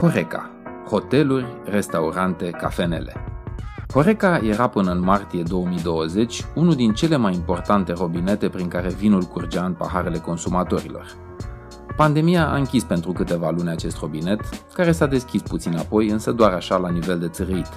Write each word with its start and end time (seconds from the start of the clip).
Horeca. 0.00 0.50
Hoteluri, 0.88 1.46
restaurante, 1.64 2.50
cafenele. 2.50 3.12
Horeca 3.92 4.40
era 4.42 4.68
până 4.68 4.90
în 4.90 5.00
martie 5.00 5.42
2020 5.42 6.44
unul 6.54 6.74
din 6.74 6.92
cele 6.92 7.16
mai 7.16 7.34
importante 7.34 7.92
robinete 7.92 8.48
prin 8.48 8.68
care 8.68 8.88
vinul 8.88 9.22
curgea 9.22 9.64
în 9.64 9.72
paharele 9.72 10.18
consumatorilor. 10.18 11.06
Pandemia 11.96 12.48
a 12.48 12.56
închis 12.56 12.84
pentru 12.84 13.12
câteva 13.12 13.50
luni 13.50 13.68
acest 13.68 13.98
robinet, 13.98 14.40
care 14.74 14.92
s-a 14.92 15.06
deschis 15.06 15.42
puțin 15.42 15.76
apoi, 15.76 16.08
însă 16.08 16.32
doar 16.32 16.52
așa 16.52 16.76
la 16.76 16.90
nivel 16.90 17.18
de 17.18 17.28
țărâit. 17.28 17.68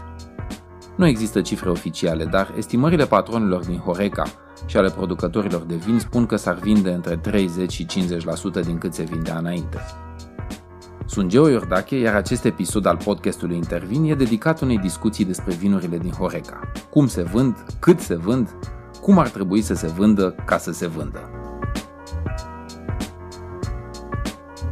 Nu 0.96 1.08
există 1.08 1.42
cifre 1.42 1.70
oficiale, 1.70 2.26
dar 2.26 2.54
estimările 2.58 3.06
patronilor 3.06 3.66
din 3.66 3.78
Horeca 3.78 4.24
și 4.66 4.78
ale 4.78 4.90
producătorilor 4.90 5.62
de 5.62 5.76
vin 5.76 6.00
spun 6.00 6.26
că 6.26 6.36
s-ar 6.36 6.56
vinde 6.56 6.92
între 6.92 7.18
30 7.18 7.72
și 7.72 7.86
50% 7.86 8.66
din 8.66 8.78
cât 8.78 8.94
se 8.94 9.04
vindea 9.04 9.38
înainte. 9.38 9.78
Sunt 11.12 11.30
Geo 11.30 11.48
Iordache, 11.48 11.96
iar 11.96 12.16
acest 12.16 12.46
episod 12.46 12.86
al 12.86 12.98
podcastului 12.98 13.56
Intervin 13.56 14.04
e 14.04 14.16
dedicat 14.16 14.62
unei 14.62 14.78
discuții 14.78 15.26
despre 15.26 15.54
vinurile 15.54 15.98
din 15.98 16.12
Horeca. 16.12 16.72
Cum 16.90 17.08
se 17.08 17.24
vând, 17.24 17.66
cât 17.80 18.00
se 18.00 18.16
vând, 18.16 18.50
cum 19.02 19.18
ar 19.18 19.30
trebui 19.30 19.62
să 19.62 19.74
se 19.74 19.88
vândă 19.88 20.36
ca 20.46 20.58
să 20.58 20.72
se 20.72 20.88
vândă. 20.88 21.30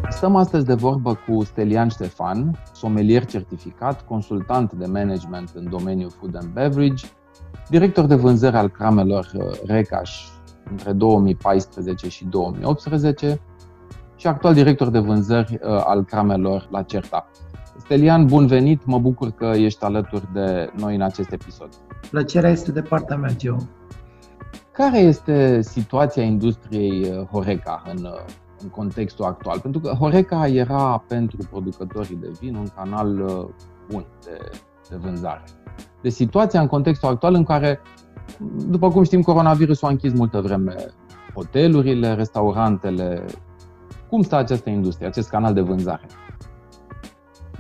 Stăm 0.09 0.35
astăzi 0.35 0.65
de 0.65 0.73
vorbă 0.73 1.19
cu 1.27 1.43
Stelian 1.43 1.89
Ștefan, 1.89 2.63
somelier 2.73 3.25
certificat, 3.25 4.05
consultant 4.05 4.73
de 4.73 4.85
management 4.85 5.51
în 5.53 5.69
domeniul 5.69 6.11
food 6.19 6.35
and 6.35 6.53
beverage, 6.53 7.05
director 7.69 8.05
de 8.05 8.15
vânzări 8.15 8.55
al 8.55 8.69
cramelor 8.69 9.31
uh, 9.33 9.43
Recaș 9.65 10.27
între 10.69 10.91
2014 10.91 12.09
și 12.09 12.25
2018 12.25 13.41
și 14.19 14.27
actual 14.27 14.53
director 14.53 14.89
de 14.89 14.99
vânzări 14.99 15.59
uh, 15.61 15.83
al 15.85 16.03
cramelor 16.03 16.67
la 16.71 16.81
Certa. 16.81 17.29
Stelian, 17.77 18.25
bun 18.25 18.47
venit! 18.47 18.85
Mă 18.85 18.99
bucur 18.99 19.31
că 19.31 19.45
ești 19.55 19.83
alături 19.83 20.33
de 20.33 20.71
noi 20.77 20.95
în 20.95 21.01
acest 21.01 21.31
episod. 21.31 21.69
Plăcerea 22.09 22.49
este 22.49 22.71
de 22.71 22.81
partea 22.81 23.15
mea, 23.15 23.35
Geo. 23.35 23.57
Care 24.71 24.97
este 24.97 25.61
situația 25.61 26.23
industriei 26.23 27.01
uh, 27.01 27.25
Horeca 27.25 27.83
în, 27.95 28.03
uh, 28.03 28.25
în 28.61 28.69
contextul 28.69 29.25
actual? 29.25 29.59
Pentru 29.59 29.81
că 29.81 29.89
Horeca 29.89 30.47
era 30.47 31.03
pentru 31.07 31.37
producătorii 31.49 32.15
de 32.15 32.31
vin 32.39 32.55
un 32.55 32.67
canal 32.75 33.07
bun 33.89 34.05
de, 34.23 34.37
de 34.89 34.95
vânzare. 34.95 35.43
De 36.01 36.09
situația 36.09 36.61
în 36.61 36.67
contextul 36.67 37.09
actual 37.09 37.33
în 37.33 37.43
care, 37.43 37.79
după 38.67 38.89
cum 38.89 39.03
știm, 39.03 39.21
coronavirusul 39.21 39.87
a 39.87 39.91
închis 39.91 40.13
multă 40.13 40.41
vreme 40.41 40.75
hotelurile, 41.33 42.13
restaurantele, 42.13 43.25
cum 44.09 44.21
stă 44.21 44.35
această 44.35 44.69
industrie, 44.69 45.07
acest 45.07 45.29
canal 45.29 45.53
de 45.53 45.61
vânzare? 45.61 46.07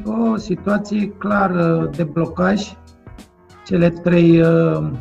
O 0.05 0.35
situație 0.35 1.07
clară 1.07 1.89
de 1.95 2.03
blocaj. 2.03 2.73
Cele 3.65 3.89
trei 3.89 4.41
uh, 4.41 4.91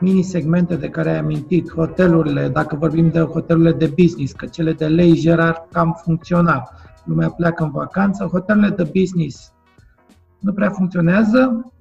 mini-segmente 0.00 0.76
de 0.76 0.88
care 0.88 1.10
ai 1.10 1.18
amintit, 1.18 1.72
hotelurile, 1.72 2.48
dacă 2.48 2.76
vorbim 2.76 3.10
de 3.10 3.20
hotelurile 3.20 3.72
de 3.72 3.92
business, 3.96 4.32
că 4.32 4.46
cele 4.46 4.72
de 4.72 4.86
leisure 4.86 5.42
ar 5.42 5.66
cam 5.72 6.00
funcționa. 6.02 6.68
Lumea 7.04 7.30
pleacă 7.30 7.62
în 7.62 7.70
vacanță, 7.70 8.24
hotelurile 8.24 8.74
de 8.74 8.90
business 9.00 9.52
nu 10.40 10.52
prea 10.52 10.70
funcționează. 10.70 11.72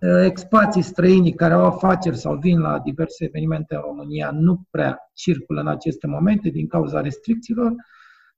Uh, 0.00 0.24
expații 0.24 0.82
străini 0.82 1.32
care 1.32 1.54
au 1.54 1.64
afaceri 1.64 2.16
sau 2.16 2.36
vin 2.36 2.60
la 2.60 2.78
diverse 2.78 3.24
evenimente 3.24 3.74
în 3.74 3.80
România 3.80 4.30
nu 4.32 4.66
prea 4.70 4.98
circulă 5.12 5.60
în 5.60 5.66
aceste 5.66 6.06
momente 6.06 6.48
din 6.48 6.66
cauza 6.66 7.00
restricțiilor 7.00 7.74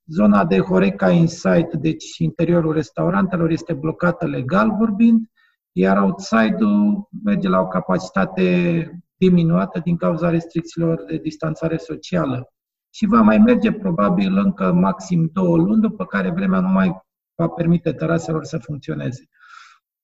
Zona 0.06 0.44
de 0.44 0.58
Horeca 0.58 1.10
Inside, 1.10 1.70
deci 1.80 2.18
interiorul 2.18 2.72
restaurantelor, 2.72 3.50
este 3.50 3.72
blocată 3.72 4.26
legal 4.26 4.74
vorbind, 4.78 5.26
iar 5.72 6.02
outside-ul 6.02 7.08
merge 7.24 7.48
la 7.48 7.60
o 7.60 7.66
capacitate 7.66 8.90
diminuată 9.16 9.80
din 9.84 9.96
cauza 9.96 10.30
restricțiilor 10.30 11.04
de 11.04 11.16
distanțare 11.16 11.76
socială. 11.76 12.52
Și 12.90 13.06
va 13.06 13.20
mai 13.20 13.38
merge 13.38 13.72
probabil 13.72 14.36
încă 14.36 14.72
maxim 14.72 15.30
două 15.32 15.56
luni, 15.56 15.80
după 15.80 16.04
care 16.04 16.30
vremea 16.30 16.60
nu 16.60 16.68
mai 16.68 17.00
va 17.34 17.48
permite 17.48 17.92
teraselor 17.92 18.44
să 18.44 18.58
funcționeze. 18.58 19.28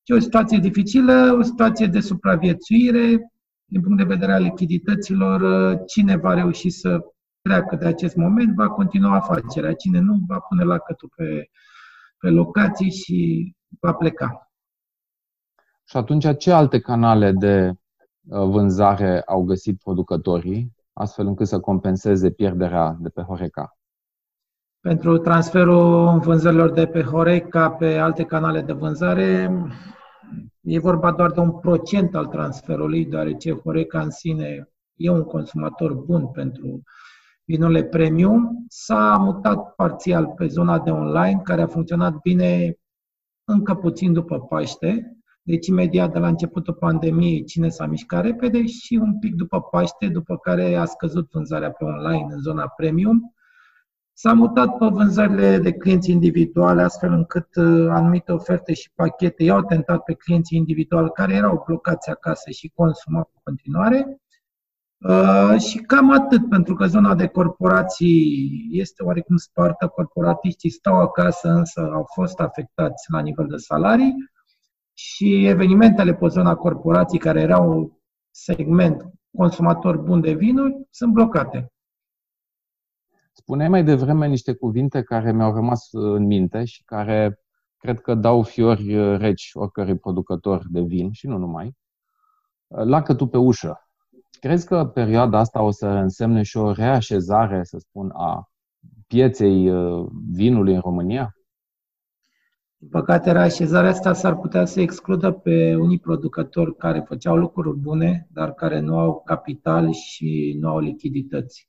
E 0.05 0.15
o 0.15 0.19
situație 0.19 0.59
dificilă, 0.59 1.37
o 1.39 1.43
situație 1.43 1.87
de 1.87 2.01
supraviețuire, 2.01 3.33
din 3.65 3.81
punct 3.81 3.97
de 3.97 4.15
vedere 4.15 4.33
al 4.33 4.43
lichidităților, 4.43 5.43
cine 5.87 6.17
va 6.17 6.35
reuși 6.35 6.71
să 6.71 7.01
treacă 7.43 7.77
de 7.77 7.87
acest 7.87 8.17
moment, 8.17 8.55
va 8.55 8.69
continua 8.69 9.15
afacerea. 9.15 9.75
Cine 9.75 9.99
nu, 9.99 10.19
va 10.27 10.39
pune 10.39 10.65
lacătul 10.65 11.11
pe, 11.17 11.51
pe 12.19 12.29
locații 12.29 12.91
și 12.91 13.53
va 13.81 13.93
pleca. 13.93 14.51
Și 15.85 15.97
atunci, 15.97 16.37
ce 16.37 16.53
alte 16.53 16.81
canale 16.81 17.33
de 17.33 17.69
uh, 17.69 18.45
vânzare 18.45 19.23
au 19.23 19.43
găsit 19.43 19.79
producătorii, 19.79 20.73
astfel 20.93 21.27
încât 21.27 21.47
să 21.47 21.61
compenseze 21.61 22.31
pierderea 22.31 22.97
de 23.01 23.09
pe 23.09 23.23
Horeca? 23.23 23.77
Pentru 24.81 25.19
transferul 25.19 26.19
vânzărilor 26.19 26.71
de 26.71 26.87
pe 26.87 27.03
Horeca 27.03 27.71
pe 27.71 27.99
alte 27.99 28.25
canale 28.25 28.61
de 28.61 28.73
vânzare, 28.73 29.51
e 30.61 30.79
vorba 30.79 31.13
doar 31.13 31.31
de 31.31 31.41
un 31.41 31.59
procent 31.59 32.15
al 32.15 32.27
transferului, 32.27 33.07
deoarece 33.07 33.53
Horeca 33.53 34.01
în 34.01 34.11
sine 34.11 34.69
e 34.97 35.11
un 35.11 35.23
consumator 35.23 35.95
bun 35.95 36.29
pentru 36.29 36.83
vinurile 37.45 37.85
premium, 37.85 38.65
s-a 38.69 39.17
mutat 39.21 39.75
parțial 39.75 40.27
pe 40.27 40.47
zona 40.47 40.79
de 40.79 40.91
online, 40.91 41.41
care 41.45 41.63
a 41.63 41.67
funcționat 41.67 42.21
bine 42.21 42.77
încă 43.45 43.75
puțin 43.75 44.13
după 44.13 44.41
Paște, 44.41 45.17
deci 45.43 45.67
imediat 45.67 46.13
de 46.13 46.19
la 46.19 46.29
începutul 46.29 46.75
pandemiei 46.75 47.45
cine 47.45 47.69
s-a 47.69 47.87
mișcat 47.87 48.23
repede 48.23 48.67
și 48.67 48.95
un 48.95 49.19
pic 49.19 49.35
după 49.35 49.61
Paște, 49.61 50.09
după 50.09 50.37
care 50.37 50.75
a 50.75 50.85
scăzut 50.85 51.31
vânzarea 51.31 51.71
pe 51.71 51.85
online 51.85 52.27
în 52.33 52.39
zona 52.39 52.69
premium. 52.77 53.35
S-a 54.13 54.33
mutat 54.33 54.77
pe 54.77 54.87
vânzările 54.87 55.59
de 55.59 55.73
clienți 55.73 56.11
individuale, 56.11 56.83
astfel 56.83 57.13
încât 57.13 57.57
uh, 57.57 57.89
anumite 57.91 58.33
oferte 58.33 58.75
și 58.75 58.91
pachete 58.95 59.45
i-au 59.45 59.63
tentat 59.63 60.03
pe 60.03 60.15
clienții 60.15 60.59
individuali 60.59 61.11
care 61.11 61.35
erau 61.35 61.63
blocați 61.67 62.11
acasă 62.11 62.51
și 62.51 62.73
consumau 62.75 63.31
în 63.35 63.41
continuare. 63.43 64.22
Uh, 65.09 65.59
și 65.59 65.79
cam 65.79 66.11
atât, 66.11 66.49
pentru 66.49 66.75
că 66.75 66.87
zona 66.87 67.15
de 67.15 67.27
corporații 67.27 68.69
este 68.71 69.03
oarecum 69.03 69.37
spartă, 69.37 69.89
corporatiștii 69.89 70.71
stau 70.71 71.01
acasă, 71.01 71.49
însă 71.49 71.91
au 71.93 72.05
fost 72.15 72.41
afectați 72.41 73.11
la 73.11 73.21
nivel 73.21 73.47
de 73.47 73.57
salarii 73.57 74.15
și 74.93 75.47
evenimentele 75.47 76.15
pe 76.15 76.27
zona 76.27 76.55
corporații, 76.55 77.19
care 77.19 77.41
erau 77.41 77.71
un 77.71 77.91
segment 78.31 79.05
consumator 79.37 79.97
bun 79.97 80.21
de 80.21 80.33
vinuri, 80.33 80.87
sunt 80.91 81.13
blocate. 81.13 81.73
Spuneai 83.33 83.69
mai 83.69 83.85
devreme 83.85 84.27
niște 84.27 84.55
cuvinte 84.55 85.03
care 85.03 85.33
mi-au 85.33 85.55
rămas 85.55 85.89
în 85.93 86.27
minte 86.27 86.65
și 86.65 86.85
care 86.85 87.41
cred 87.77 88.01
că 88.01 88.15
dau 88.15 88.43
fiori 88.43 89.17
reci 89.17 89.51
oricărui 89.53 89.99
producător 89.99 90.63
de 90.69 90.81
vin 90.81 91.13
și 91.13 91.27
nu 91.27 91.37
numai. 91.37 91.77
Lacătul 92.67 93.29
pe 93.29 93.39
ușă 93.39 93.87
Crezi 94.41 94.67
că 94.67 94.85
perioada 94.85 95.39
asta 95.39 95.63
o 95.63 95.71
să 95.71 95.87
însemne 95.87 96.43
și 96.43 96.57
o 96.57 96.73
reașezare, 96.73 97.65
să 97.65 97.79
spun, 97.79 98.11
a 98.11 98.51
pieței 99.07 99.71
uh, 99.71 100.07
vinului 100.31 100.75
în 100.75 100.81
România? 100.81 101.37
Din 102.77 102.89
păcate, 102.89 103.33
reașezarea 103.33 103.91
asta 103.91 104.13
s-ar 104.13 104.37
putea 104.37 104.65
să 104.65 104.81
excludă 104.81 105.31
pe 105.31 105.75
unii 105.75 105.99
producători 105.99 106.77
care 106.77 107.05
făceau 107.07 107.37
lucruri 107.37 107.79
bune, 107.79 108.29
dar 108.31 108.53
care 108.53 108.81
nu 108.81 108.99
au 108.99 109.23
capital 109.25 109.93
și 109.93 110.57
nu 110.61 110.69
au 110.69 110.79
lichidități. 110.79 111.69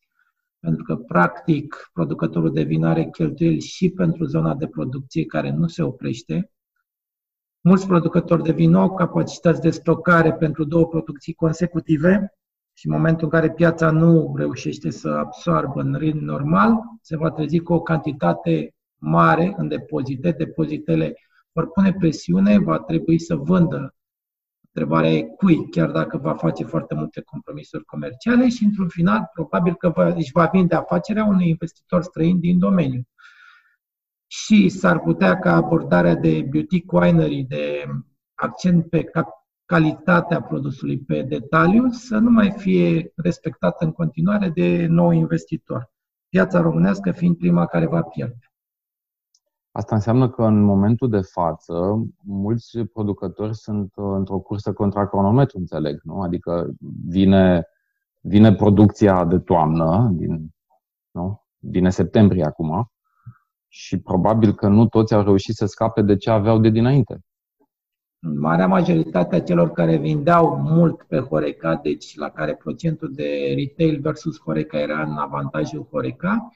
Pentru 0.60 0.84
că, 0.84 0.96
practic, 0.96 1.90
producătorul 1.94 2.54
de 2.54 2.64
vin 2.64 2.84
are 2.84 3.10
cheltuieli 3.10 3.62
și 3.62 3.90
pentru 3.90 4.26
zona 4.26 4.56
de 4.56 4.68
producție 4.68 5.26
care 5.26 5.52
nu 5.52 5.68
se 5.68 5.84
oprește. 5.84 6.52
Mulți 7.62 7.88
producători 7.88 8.44
de 8.44 8.52
vin 8.52 8.70
nu 8.70 8.80
au 8.80 8.94
capacități 8.94 9.62
de 9.62 9.70
stocare 9.70 10.34
pentru 10.34 10.64
două 10.64 10.88
producții 10.88 11.34
consecutive 11.34 12.34
și 12.74 12.88
în 12.88 12.94
momentul 12.94 13.24
în 13.24 13.30
care 13.30 13.52
piața 13.52 13.92
nu 13.92 14.34
reușește 14.36 14.90
să 14.90 15.10
absorbă 15.10 15.82
în 15.82 15.96
ritm 15.96 16.24
normal, 16.24 16.74
se 17.02 17.18
va 17.18 17.32
trezi 17.32 17.60
cu 17.60 17.74
o 17.74 17.82
cantitate 17.82 18.76
mare 18.98 19.54
în 19.58 19.68
depozite. 19.68 20.32
Depozitele 20.32 21.16
vor 21.52 21.72
pune 21.72 21.94
presiune, 21.94 22.60
va 22.60 22.80
trebui 22.80 23.20
să 23.20 23.36
vândă. 23.36 23.96
Întrebarea 24.62 25.12
e 25.12 25.22
cui, 25.22 25.70
chiar 25.70 25.92
dacă 25.92 26.18
va 26.18 26.34
face 26.34 26.64
foarte 26.64 26.94
multe 26.94 27.22
compromisuri 27.22 27.86
comerciale 27.86 28.50
și, 28.50 28.64
într-un 28.64 28.88
final, 28.88 29.30
probabil 29.34 29.76
că 29.76 29.90
va, 29.90 30.08
își 30.08 30.32
va 30.32 30.50
vinde 30.52 30.76
afacerea 30.76 31.26
unui 31.26 31.50
investitor 31.50 32.02
străin 32.02 32.40
din 32.40 32.60
domeniu. 32.60 33.02
Și 34.28 34.70
s-ar 34.70 35.00
putea 35.00 35.40
ca 35.40 35.54
abordarea 35.56 36.16
de 36.16 36.48
beauty 36.50 36.84
winery, 36.88 37.46
de 37.48 37.86
accent 38.34 38.90
pe 38.90 39.04
cap- 39.04 39.43
calitatea 39.74 40.42
produsului 40.42 41.00
pe 41.00 41.22
detaliu 41.22 41.90
să 41.90 42.18
nu 42.18 42.30
mai 42.30 42.52
fie 42.52 43.12
respectată 43.16 43.86
în 43.86 43.92
continuare 43.92 44.50
de 44.50 44.86
nou 44.90 45.12
investitor. 45.12 45.92
Piața 46.30 46.62
românească 46.62 47.12
fiind 47.12 47.38
prima 47.38 47.66
care 47.66 47.86
va 47.86 48.02
pierde. 48.02 48.52
Asta 49.72 49.96
înseamnă 49.96 50.30
că 50.30 50.44
în 50.44 50.62
momentul 50.62 51.10
de 51.10 51.22
față, 51.22 52.06
mulți 52.24 52.80
producători 52.80 53.56
sunt 53.56 53.92
uh, 53.96 54.14
într-o 54.16 54.40
cursă 54.40 54.74
contra 54.74 55.08
cronometru, 55.08 55.58
înțeleg, 55.58 56.02
nu? 56.04 56.22
Adică 56.22 56.74
vine, 57.08 57.68
vine 58.22 58.54
producția 58.54 59.26
de 59.26 59.40
toamnă, 59.40 60.10
din, 60.12 60.56
nu? 61.12 61.44
vine 61.60 61.90
septembrie 61.90 62.44
acum, 62.44 62.92
și 63.68 64.00
probabil 64.00 64.54
că 64.54 64.68
nu 64.68 64.88
toți 64.88 65.14
au 65.14 65.24
reușit 65.24 65.56
să 65.56 65.66
scape 65.66 66.02
de 66.02 66.16
ce 66.16 66.30
aveau 66.30 66.60
de 66.60 66.70
dinainte. 66.70 67.20
Marea 68.26 68.68
majoritate 68.68 69.36
a 69.36 69.42
celor 69.42 69.72
care 69.72 69.98
vindeau 69.98 70.58
mult 70.58 71.04
pe 71.04 71.20
Horeca, 71.20 71.76
deci 71.76 72.16
la 72.16 72.30
care 72.30 72.56
procentul 72.56 73.12
de 73.14 73.54
retail 73.56 74.00
versus 74.02 74.40
Horeca 74.40 74.80
era 74.80 75.02
în 75.02 75.18
avantajul 75.18 75.88
Horeca, 75.92 76.52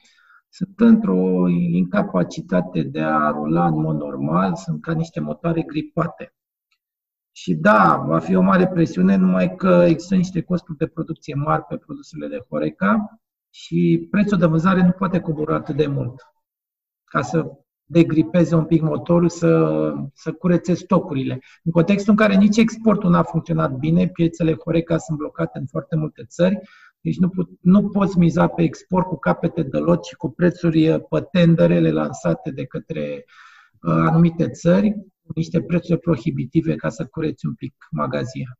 sunt 0.48 0.80
într-o 0.80 1.48
incapacitate 1.48 2.82
de 2.82 3.00
a 3.00 3.30
rula 3.30 3.66
în 3.66 3.80
mod 3.80 3.96
normal, 3.96 4.54
sunt 4.54 4.82
ca 4.82 4.92
niște 4.92 5.20
motoare 5.20 5.62
gripate. 5.62 6.34
Și 7.32 7.54
da, 7.54 8.04
va 8.06 8.18
fi 8.18 8.34
o 8.34 8.40
mare 8.40 8.68
presiune, 8.68 9.16
numai 9.16 9.56
că 9.56 9.84
există 9.88 10.14
niște 10.14 10.42
costuri 10.42 10.78
de 10.78 10.86
producție 10.86 11.34
mari 11.34 11.64
pe 11.64 11.76
produsele 11.76 12.26
de 12.26 12.44
Horeca 12.48 13.20
și 13.50 14.08
prețul 14.10 14.38
de 14.38 14.46
vânzare 14.46 14.82
nu 14.82 14.90
poate 14.90 15.20
cobora 15.20 15.54
atât 15.54 15.76
de 15.76 15.86
mult 15.86 16.22
ca 17.04 17.22
să 17.22 17.52
degripeze 17.90 18.54
un 18.54 18.64
pic 18.64 18.82
motorul, 18.82 19.28
să, 19.28 19.92
să 20.14 20.32
curețe 20.32 20.74
stocurile. 20.74 21.40
În 21.62 21.72
contextul 21.72 22.10
în 22.10 22.16
care 22.16 22.36
nici 22.36 22.56
exportul 22.56 23.10
n-a 23.10 23.22
funcționat 23.22 23.72
bine, 23.72 24.08
piețele 24.08 24.56
Horeca 24.64 24.98
sunt 24.98 25.18
blocate 25.18 25.58
în 25.58 25.66
foarte 25.66 25.96
multe 25.96 26.24
țări, 26.24 26.58
deci 27.00 27.18
nu, 27.18 27.28
put, 27.28 27.50
nu 27.60 27.88
poți 27.88 28.18
miza 28.18 28.46
pe 28.46 28.62
export 28.62 29.06
cu 29.06 29.16
capete 29.16 29.62
de 29.62 29.78
lot 29.78 30.04
și 30.04 30.14
cu 30.14 30.30
prețuri 30.30 30.88
uh, 30.88 31.00
pe 31.08 31.20
tenderele 31.20 31.90
lansate 31.90 32.50
de 32.50 32.64
către 32.64 33.24
uh, 33.82 33.92
anumite 34.08 34.48
țări, 34.48 34.94
niște 35.34 35.62
prețuri 35.62 36.00
prohibitive 36.00 36.74
ca 36.74 36.88
să 36.88 37.06
cureți 37.06 37.46
un 37.46 37.54
pic 37.54 37.74
magazia. 37.90 38.58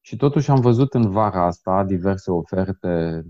Și 0.00 0.16
totuși 0.16 0.50
am 0.50 0.60
văzut 0.60 0.94
în 0.94 1.10
vara 1.10 1.46
asta 1.46 1.84
diverse 1.84 2.30
oferte 2.30 3.24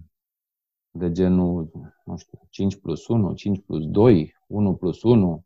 de 0.90 1.12
genul, 1.12 1.70
nu 2.04 2.16
știu, 2.16 2.38
5 2.50 2.80
plus 2.80 3.06
1, 3.06 3.32
5 3.32 3.60
plus 3.66 3.86
2, 3.86 4.34
1 4.54 4.74
plus 4.74 5.02
1. 5.02 5.44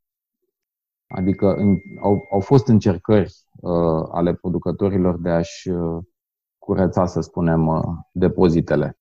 Adică 1.06 1.54
în, 1.54 1.76
au, 2.02 2.26
au 2.30 2.40
fost 2.40 2.68
încercări 2.68 3.34
uh, 3.60 4.08
ale 4.10 4.34
producătorilor 4.34 5.20
de 5.20 5.30
a-și 5.30 5.68
uh, 5.68 6.02
curăța, 6.58 7.06
să 7.06 7.20
spunem, 7.20 7.66
uh, 7.66 7.82
depozitele. 8.12 8.98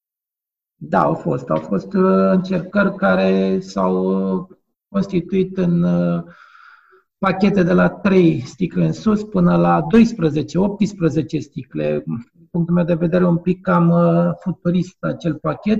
Da, 0.75 1.03
au 1.03 1.13
fost. 1.13 1.49
Au 1.49 1.59
fost 1.59 1.93
uh, 1.93 2.29
încercări 2.31 2.95
care 2.95 3.59
s-au 3.59 3.95
uh, 4.35 4.47
constituit 4.87 5.57
în 5.57 5.83
uh, 5.83 6.23
pachete 7.17 7.63
de 7.63 7.73
la 7.73 7.89
3 7.89 8.39
sticle 8.39 8.85
în 8.85 8.93
sus 8.93 9.23
până 9.23 9.57
la 9.57 9.81
12-18 9.81 11.39
sticle. 11.39 12.03
Din 12.05 12.47
punctul 12.51 12.75
meu 12.75 12.83
de 12.83 12.93
vedere, 12.93 13.25
un 13.25 13.37
pic 13.37 13.61
cam 13.61 13.89
uh, 13.89 14.31
futurist 14.39 15.03
acel 15.03 15.35
pachet 15.35 15.79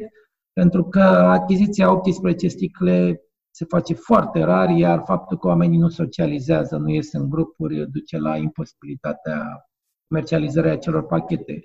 pentru 0.53 0.83
că 0.83 1.01
achiziția 1.01 1.91
18 1.91 2.47
sticle 2.47 3.21
se 3.57 3.65
face 3.65 3.93
foarte 3.93 4.43
rar, 4.43 4.69
iar 4.69 5.01
faptul 5.05 5.37
că 5.37 5.47
oamenii 5.47 5.77
nu 5.77 5.89
socializează, 5.89 6.77
nu 6.77 6.89
ies 6.89 7.13
în 7.13 7.29
grupuri, 7.29 7.91
duce 7.91 8.17
la 8.17 8.37
imposibilitatea 8.37 9.67
comercializării 10.07 10.69
acelor 10.69 11.05
pachete. 11.05 11.61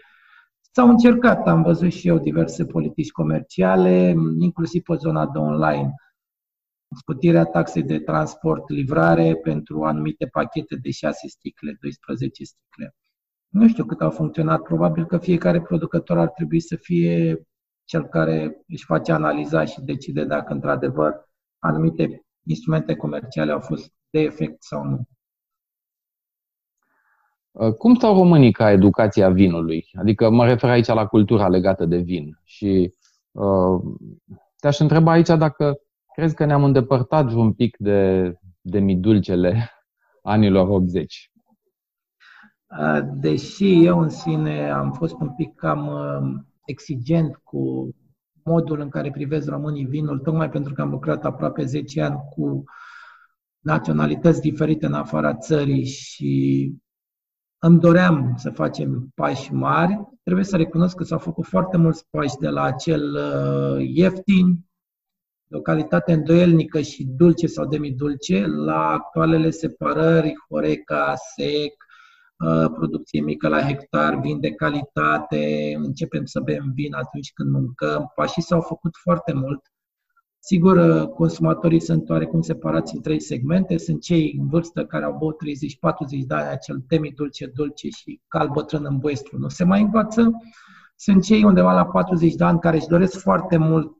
S-au 0.60 0.88
încercat, 0.88 1.46
am 1.46 1.62
văzut 1.62 1.92
și 1.92 2.08
eu 2.08 2.18
diverse 2.18 2.64
politici 2.64 3.10
comerciale, 3.10 4.14
inclusiv 4.38 4.82
pe 4.82 4.94
zona 4.94 5.26
de 5.26 5.38
online. 5.38 5.94
Scutirea 6.96 7.44
taxei 7.44 7.82
de 7.82 7.98
transport, 7.98 8.68
livrare 8.68 9.34
pentru 9.34 9.84
anumite 9.84 10.26
pachete 10.26 10.76
de 10.82 10.90
6 10.90 11.28
sticle, 11.28 11.76
12 11.80 12.44
sticle. 12.44 12.94
Nu 13.48 13.68
știu 13.68 13.84
cât 13.84 14.00
au 14.00 14.10
funcționat, 14.10 14.62
probabil 14.62 15.06
că 15.06 15.18
fiecare 15.18 15.60
producător 15.60 16.18
ar 16.18 16.28
trebui 16.28 16.60
să 16.60 16.76
fie 16.76 17.46
cel 17.84 18.04
care 18.04 18.64
își 18.68 18.84
face 18.84 19.12
analiza 19.12 19.64
și 19.64 19.80
decide 19.80 20.24
dacă 20.24 20.52
într-adevăr 20.52 21.30
anumite 21.62 22.24
instrumente 22.46 22.94
comerciale 22.94 23.52
au 23.52 23.60
fost 23.60 23.92
de 24.10 24.20
efect 24.20 24.62
sau 24.62 24.84
nu. 24.84 25.00
Uh, 27.50 27.74
cum 27.74 27.94
stau 27.94 28.14
românii 28.14 28.52
ca 28.52 28.70
educația 28.70 29.30
vinului? 29.30 29.88
Adică 29.92 30.30
mă 30.30 30.46
refer 30.46 30.70
aici 30.70 30.86
la 30.86 31.06
cultura 31.06 31.48
legată 31.48 31.84
de 31.84 31.96
vin. 31.96 32.40
Și 32.44 32.94
uh, 33.30 33.80
te-aș 34.56 34.78
întreba 34.78 35.10
aici 35.10 35.26
dacă 35.26 35.80
crezi 36.14 36.34
că 36.34 36.44
ne-am 36.44 36.64
îndepărtat 36.64 37.32
un 37.32 37.52
pic 37.52 37.76
de, 37.76 38.32
de 38.60 38.78
midulcele 38.78 39.70
anilor 40.22 40.68
80. 40.68 41.30
Uh, 42.78 43.00
deși 43.14 43.84
eu 43.84 43.98
în 43.98 44.08
sine 44.08 44.70
am 44.70 44.92
fost 44.92 45.20
un 45.20 45.34
pic 45.34 45.54
cam 45.54 45.86
uh, 45.86 46.42
exigent 46.64 47.36
cu 47.36 47.94
modul 48.44 48.80
în 48.80 48.88
care 48.88 49.10
privesc 49.10 49.48
românii 49.48 49.84
vinul, 49.84 50.18
tocmai 50.18 50.50
pentru 50.50 50.72
că 50.74 50.82
am 50.82 50.90
lucrat 50.90 51.24
aproape 51.24 51.64
10 51.64 52.02
ani 52.02 52.20
cu 52.30 52.64
naționalități 53.58 54.40
diferite 54.40 54.86
în 54.86 54.94
afara 54.94 55.34
țării 55.34 55.84
și 55.84 56.72
îmi 57.58 57.78
doream 57.78 58.34
să 58.36 58.50
facem 58.50 59.12
pași 59.14 59.52
mari. 59.52 60.00
Trebuie 60.22 60.44
să 60.44 60.56
recunosc 60.56 60.96
că 60.96 61.04
s-au 61.04 61.18
făcut 61.18 61.44
foarte 61.44 61.76
mulți 61.76 62.06
pași 62.10 62.36
de 62.36 62.48
la 62.48 62.62
acel 62.62 63.14
uh, 63.14 63.86
ieftin, 63.88 64.66
de 65.44 65.56
o 65.56 65.60
calitate 65.60 66.12
îndoielnică 66.12 66.80
și 66.80 67.04
dulce 67.04 67.46
sau 67.46 67.66
demidulce, 67.66 68.46
la 68.46 68.88
actualele 68.88 69.50
separări, 69.50 70.34
Horeca, 70.48 71.14
SEC, 71.34 71.72
Uh, 71.72 71.91
producție 72.74 73.20
mică 73.20 73.48
la 73.48 73.62
hectar, 73.62 74.20
vin 74.20 74.40
de 74.40 74.50
calitate, 74.50 75.74
începem 75.82 76.24
să 76.24 76.40
bem 76.40 76.72
vin 76.74 76.94
atunci 76.94 77.32
când 77.32 77.50
mâncăm. 77.50 78.12
Pașii 78.14 78.42
s-au 78.42 78.60
făcut 78.60 78.96
foarte 79.02 79.32
mult. 79.32 79.60
Sigur, 80.38 80.76
uh, 80.76 81.08
consumatorii 81.08 81.80
sunt 81.80 82.10
oarecum 82.10 82.40
separați 82.40 82.94
în 82.94 83.02
trei 83.02 83.20
segmente. 83.20 83.76
Sunt 83.76 84.00
cei 84.00 84.36
în 84.38 84.48
vârstă 84.48 84.84
care 84.86 85.04
au 85.04 85.16
băut 85.18 85.36
30-40 85.36 86.24
de 86.26 86.34
ani, 86.34 86.48
acel 86.48 86.80
temi 86.88 87.12
dulce, 87.12 87.46
dulce 87.46 87.88
și 87.88 88.20
cal 88.28 88.48
bătrân 88.48 88.84
în 88.84 88.98
boestru. 88.98 89.38
Nu 89.38 89.48
se 89.48 89.64
mai 89.64 89.80
învață. 89.80 90.30
Sunt 90.96 91.22
cei 91.22 91.44
undeva 91.44 91.72
la 91.72 91.86
40 91.86 92.34
de 92.34 92.44
ani 92.44 92.58
care 92.58 92.76
își 92.76 92.86
doresc 92.86 93.20
foarte 93.20 93.56
mult 93.56 93.92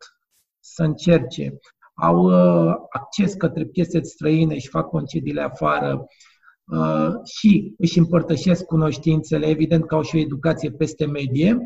să 0.60 0.82
încerce. 0.82 1.58
Au 1.94 2.22
uh, 2.24 2.74
acces 2.90 3.34
către 3.34 3.64
piese 3.64 4.00
străine 4.00 4.58
și 4.58 4.68
fac 4.68 4.88
concediile 4.88 5.40
afară 5.40 5.90
Uh, 5.96 6.06
și 7.24 7.74
își 7.78 7.98
împărtășesc 7.98 8.64
cunoștințele, 8.64 9.46
evident 9.46 9.86
că 9.86 9.94
au 9.94 10.02
și 10.02 10.16
o 10.16 10.18
educație 10.18 10.70
peste 10.70 11.06
medie, 11.06 11.58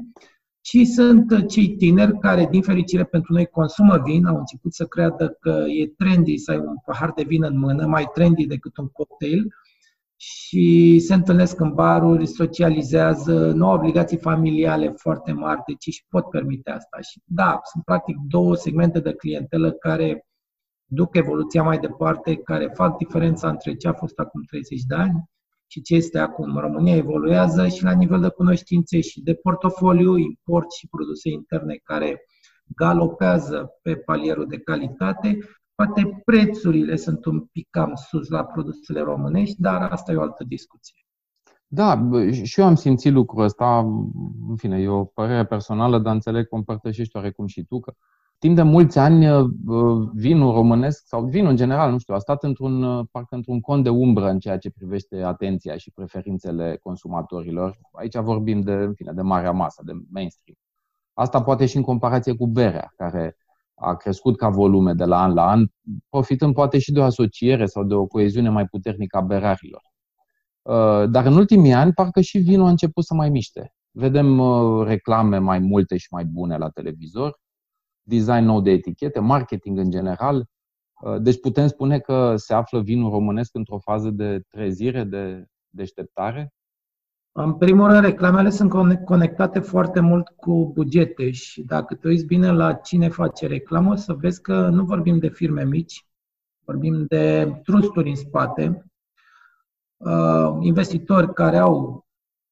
și 0.60 0.84
sunt 0.84 1.48
cei 1.48 1.76
tineri 1.76 2.18
care, 2.18 2.48
din 2.50 2.62
fericire 2.62 3.04
pentru 3.04 3.32
noi, 3.32 3.46
consumă 3.46 4.02
vin, 4.04 4.24
au 4.24 4.36
început 4.38 4.74
să 4.74 4.84
creadă 4.84 5.36
că 5.40 5.64
e 5.80 5.86
trendy 5.86 6.36
să 6.36 6.50
ai 6.50 6.58
un 6.58 6.76
pahar 6.84 7.12
de 7.12 7.22
vin 7.22 7.44
în 7.44 7.58
mână, 7.58 7.86
mai 7.86 8.10
trendy 8.14 8.46
decât 8.46 8.76
un 8.76 8.88
cocktail, 8.88 9.46
și 10.18 10.98
se 10.98 11.14
întâlnesc 11.14 11.60
în 11.60 11.74
baruri, 11.74 12.26
socializează, 12.26 13.52
nu 13.52 13.68
au 13.68 13.74
obligații 13.74 14.16
familiale 14.16 14.92
foarte 14.96 15.32
mari, 15.32 15.62
deci 15.66 15.86
își 15.86 16.04
pot 16.08 16.30
permite 16.30 16.70
asta. 16.70 17.00
Și 17.00 17.20
da, 17.24 17.60
sunt 17.72 17.84
practic 17.84 18.16
două 18.28 18.56
segmente 18.56 19.00
de 19.00 19.12
clientelă 19.12 19.72
care 19.72 20.26
duc 20.87 21.16
evoluția 21.16 21.62
mai 21.62 21.78
departe, 21.78 22.37
care 22.37 22.71
fac 22.75 22.97
diferența 22.97 23.49
între 23.49 23.75
ce 23.75 23.88
a 23.88 23.93
fost 23.93 24.19
acum 24.19 24.43
30 24.43 24.83
de 24.83 24.95
ani 24.95 25.31
și 25.66 25.81
ce 25.81 25.95
este 25.95 26.19
acum. 26.19 26.59
România 26.59 26.97
evoluează 26.97 27.69
și 27.69 27.85
la 27.85 27.93
nivel 27.93 28.21
de 28.21 28.28
cunoștințe 28.28 29.00
și 29.00 29.23
de 29.23 29.35
portofoliu, 29.35 30.16
import 30.16 30.73
și 30.73 30.88
produse 30.88 31.28
interne 31.28 31.75
care 31.83 32.25
galopează 32.66 33.71
pe 33.83 33.97
palierul 33.97 34.47
de 34.47 34.59
calitate. 34.59 35.38
Poate 35.75 36.23
prețurile 36.25 36.97
sunt 36.97 37.25
un 37.25 37.40
pic 37.40 37.69
cam 37.71 37.93
sus 37.95 38.28
la 38.28 38.45
produsele 38.45 39.00
românești, 39.00 39.61
dar 39.61 39.83
asta 39.83 40.12
e 40.12 40.16
o 40.16 40.21
altă 40.21 40.45
discuție. 40.45 41.00
Da, 41.69 42.09
și 42.43 42.61
eu 42.61 42.66
am 42.66 42.75
simțit 42.75 43.12
lucrul 43.12 43.43
ăsta, 43.43 43.78
în 44.49 44.57
fine, 44.57 44.81
e 44.81 44.88
o 44.88 45.05
părere 45.05 45.47
personală, 45.47 45.99
dar 45.99 46.14
înțeleg 46.14 46.43
că 46.49 46.55
o 46.55 46.57
împărtășești 46.59 47.16
oarecum 47.16 47.47
și 47.47 47.64
tu, 47.64 47.81
că 47.81 47.95
timp 48.38 48.57
de 48.57 48.62
mulți 48.62 48.99
ani 48.99 49.31
uh, 49.31 49.47
vinul 50.14 50.55
românesc 50.55 51.07
sau 51.07 51.25
vinul 51.25 51.50
în 51.50 51.57
general, 51.57 51.90
nu 51.90 51.99
știu, 51.99 52.14
a 52.14 52.19
stat 52.19 52.43
într-un, 52.43 52.83
uh, 52.83 53.07
parcă 53.11 53.35
într-un 53.35 53.61
cont 53.61 53.83
de 53.83 53.88
umbră 53.88 54.28
în 54.28 54.38
ceea 54.38 54.59
ce 54.59 54.71
privește 54.71 55.23
atenția 55.23 55.76
și 55.76 55.90
preferințele 55.90 56.78
consumatorilor. 56.83 57.78
Aici 57.93 58.16
vorbim 58.16 58.61
de, 58.61 58.73
în 58.73 58.95
fine, 58.95 59.12
de 59.12 59.23
marea 59.23 59.50
masă, 59.50 59.83
de 59.85 59.93
mainstream. 60.11 60.57
Asta 61.14 61.43
poate 61.43 61.66
și 61.66 61.76
în 61.76 61.83
comparație 61.83 62.35
cu 62.35 62.47
berea, 62.47 62.93
care 62.97 63.37
a 63.75 63.95
crescut 63.95 64.37
ca 64.37 64.49
volume 64.49 64.93
de 64.93 65.05
la 65.05 65.23
an 65.23 65.35
la 65.35 65.49
an, 65.49 65.66
profitând 66.09 66.55
poate 66.55 66.78
și 66.78 66.93
de 66.93 67.00
o 67.00 67.02
asociere 67.02 67.66
sau 67.66 67.85
de 67.85 67.95
o 67.95 68.07
coeziune 68.07 68.49
mai 68.49 68.66
puternică 68.66 69.16
a 69.16 69.21
berarilor. 69.21 69.83
Uh, 70.62 71.11
dar 71.11 71.26
în 71.26 71.37
ultimii 71.37 71.73
ani, 71.73 71.93
parcă 71.93 72.21
și 72.21 72.38
vinul 72.38 72.66
a 72.66 72.71
început 72.71 73.05
să 73.05 73.14
mai 73.14 73.31
miște. 73.31 73.73
Vedem 73.90 74.40
reclame 74.83 75.38
mai 75.38 75.59
multe 75.59 75.97
și 75.97 76.07
mai 76.11 76.25
bune 76.25 76.57
la 76.57 76.69
televizor, 76.69 77.38
design 78.06 78.44
nou 78.44 78.60
de 78.60 78.70
etichete, 78.70 79.20
marketing 79.20 79.78
în 79.78 79.90
general. 79.90 80.46
Uh, 81.00 81.20
deci 81.20 81.40
putem 81.40 81.66
spune 81.66 81.98
că 81.98 82.36
se 82.36 82.54
află 82.54 82.80
vinul 82.80 83.10
românesc 83.10 83.54
într-o 83.54 83.78
fază 83.78 84.10
de 84.10 84.40
trezire, 84.48 85.04
de 85.04 85.46
deșteptare? 85.68 86.54
În 87.32 87.54
primul 87.54 87.88
rând, 87.88 88.04
reclamele 88.04 88.50
sunt 88.50 88.70
conectate 89.04 89.58
foarte 89.58 90.00
mult 90.00 90.28
cu 90.28 90.70
bugete 90.75 91.30
și 91.30 91.62
dacă 91.62 91.94
te 91.94 92.08
uiți 92.08 92.25
bine 92.25 92.52
la 92.52 92.72
cine 92.72 93.08
face 93.08 93.46
reclamă, 93.46 93.96
să 93.96 94.12
vezi 94.12 94.40
că 94.40 94.68
nu 94.68 94.84
vorbim 94.84 95.18
de 95.18 95.28
firme 95.28 95.64
mici, 95.64 96.06
vorbim 96.64 97.04
de 97.08 97.52
trusturi 97.64 98.08
în 98.08 98.14
spate, 98.14 98.84
uh, 99.96 100.56
investitori 100.60 101.32
care 101.32 101.56
au 101.56 102.05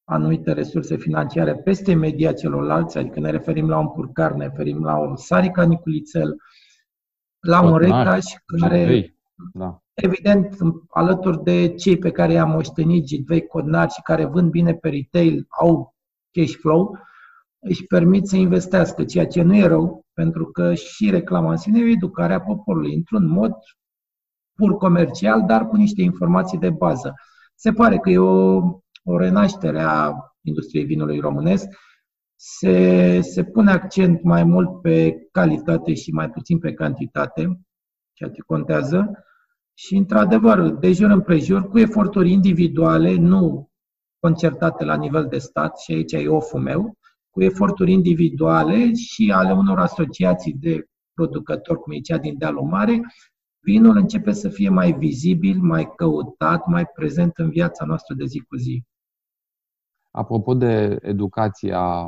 anumite 0.04 0.52
resurse 0.52 0.96
financiare 0.96 1.56
peste 1.56 1.94
media 1.94 2.32
celorlalți, 2.32 2.98
adică 2.98 3.20
ne 3.20 3.30
referim 3.30 3.68
la 3.68 3.78
un 3.78 3.88
purcar, 3.88 4.32
ne 4.32 4.44
referim 4.44 4.84
la 4.84 4.98
un 4.98 5.16
Sarica 5.16 5.62
Niculițel, 5.62 6.36
la 7.40 7.62
un 7.62 7.76
Recaș 7.76 8.24
care, 8.60 9.14
da. 9.52 9.82
evident, 9.94 10.56
alături 10.88 11.42
de 11.42 11.74
cei 11.74 11.98
pe 11.98 12.10
care 12.10 12.32
i-am 12.32 12.50
moștenit, 12.50 13.04
Gidvei 13.04 13.46
Codnar 13.46 13.90
și 13.90 14.02
care 14.02 14.24
vând 14.24 14.50
bine 14.50 14.74
pe 14.74 14.88
retail, 14.88 15.46
au 15.48 15.94
cash 16.30 16.54
flow, 16.54 16.98
își 17.58 17.86
permit 17.86 18.26
să 18.26 18.36
investească, 18.36 19.04
ceea 19.04 19.26
ce 19.26 19.42
nu 19.42 19.56
e 19.56 19.66
rău, 19.66 20.06
pentru 20.12 20.44
că 20.44 20.74
și 20.74 21.10
reclama 21.10 21.50
în 21.50 21.56
sine 21.56 21.78
e 21.78 21.90
educarea 21.90 22.40
poporului, 22.40 22.94
într-un 22.94 23.26
mod 23.26 23.52
pur 24.54 24.76
comercial, 24.76 25.44
dar 25.46 25.66
cu 25.66 25.76
niște 25.76 26.02
informații 26.02 26.58
de 26.58 26.70
bază. 26.70 27.14
Se 27.54 27.72
pare 27.72 27.98
că 27.98 28.10
e 28.10 28.18
o, 28.18 28.60
o 29.04 29.16
renaștere 29.16 29.80
a 29.80 30.12
industriei 30.42 30.84
vinului 30.84 31.18
românesc, 31.18 31.68
se, 32.36 33.20
se 33.20 33.44
pune 33.44 33.70
accent 33.70 34.22
mai 34.22 34.44
mult 34.44 34.80
pe 34.80 35.28
calitate 35.32 35.94
și 35.94 36.10
mai 36.10 36.30
puțin 36.30 36.58
pe 36.58 36.72
cantitate, 36.72 37.60
ceea 38.12 38.30
ce 38.30 38.40
contează. 38.40 39.24
Și, 39.74 39.96
într-adevăr, 39.96 40.70
de 40.70 40.92
jur 40.92 41.10
împrejur, 41.10 41.68
cu 41.68 41.78
eforturi 41.78 42.30
individuale, 42.30 43.14
nu 43.14 43.70
concertate 44.18 44.84
la 44.84 44.96
nivel 44.96 45.26
de 45.26 45.38
stat, 45.38 45.78
și 45.78 45.92
aici 45.92 46.12
e 46.12 46.28
oful 46.28 46.60
meu, 46.60 46.98
cu 47.30 47.42
eforturi 47.42 47.92
individuale 47.92 48.92
și 48.94 49.32
ale 49.34 49.52
unor 49.52 49.78
asociații 49.78 50.52
de 50.52 50.84
producători, 51.14 51.78
cum 51.78 51.92
e 51.92 51.98
cea 51.98 52.18
din 52.18 52.38
Dealul 52.38 52.64
Mare, 52.64 53.00
vinul 53.60 53.96
începe 53.96 54.32
să 54.32 54.48
fie 54.48 54.68
mai 54.68 54.92
vizibil, 54.92 55.58
mai 55.60 55.92
căutat, 55.96 56.66
mai 56.66 56.86
prezent 56.86 57.36
în 57.36 57.50
viața 57.50 57.84
noastră 57.84 58.14
de 58.14 58.24
zi 58.24 58.38
cu 58.38 58.56
zi. 58.56 58.82
Apropo 60.16 60.54
de 60.54 60.98
educația 61.02 62.06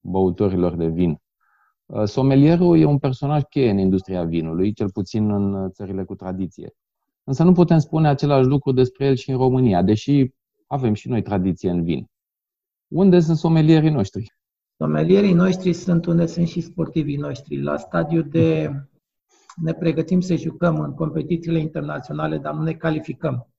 băutorilor 0.00 0.74
de 0.76 0.86
vin, 0.86 1.20
uh, 1.86 2.04
somelierul 2.04 2.78
e 2.78 2.84
un 2.84 2.98
personaj 2.98 3.42
cheie 3.42 3.70
în 3.70 3.78
industria 3.78 4.24
vinului, 4.24 4.72
cel 4.72 4.90
puțin 4.90 5.30
în 5.30 5.70
țările 5.70 6.04
cu 6.04 6.14
tradiție. 6.14 6.74
Însă 7.24 7.42
nu 7.42 7.52
putem 7.52 7.78
spune 7.78 8.08
același 8.08 8.46
lucru 8.46 8.72
despre 8.72 9.06
el 9.06 9.14
și 9.14 9.30
în 9.30 9.36
România, 9.36 9.82
deși 9.82 10.34
avem 10.66 10.94
și 10.94 11.08
noi 11.08 11.22
tradiție 11.22 11.70
în 11.70 11.82
vin. 11.82 12.10
Unde 12.88 13.20
sunt 13.20 13.36
somelierii 13.36 13.90
noștri? 13.90 14.34
Somelierii 14.76 15.32
noștri 15.32 15.72
sunt 15.72 16.06
unde 16.06 16.26
sunt 16.26 16.48
și 16.48 16.60
sportivii 16.60 17.16
noștri, 17.16 17.62
la 17.62 17.76
stadiu 17.76 18.22
de 18.22 18.70
ne 19.56 19.72
pregătim 19.72 20.20
să 20.20 20.34
jucăm 20.34 20.80
în 20.80 20.94
competițiile 20.94 21.58
internaționale, 21.58 22.38
dar 22.38 22.54
nu 22.54 22.62
ne 22.62 22.72
calificăm. 22.72 23.51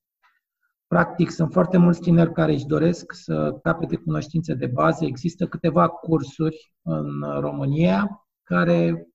Practic, 0.93 1.29
sunt 1.31 1.51
foarte 1.51 1.77
mulți 1.77 1.99
tineri 1.99 2.31
care 2.31 2.53
își 2.53 2.65
doresc 2.65 3.13
să 3.13 3.59
capete 3.63 3.95
cunoștințe 3.95 4.53
de 4.53 4.67
bază. 4.67 5.05
Există 5.05 5.45
câteva 5.47 5.87
cursuri 5.87 6.73
în 6.81 7.23
România 7.39 8.27
care 8.43 9.07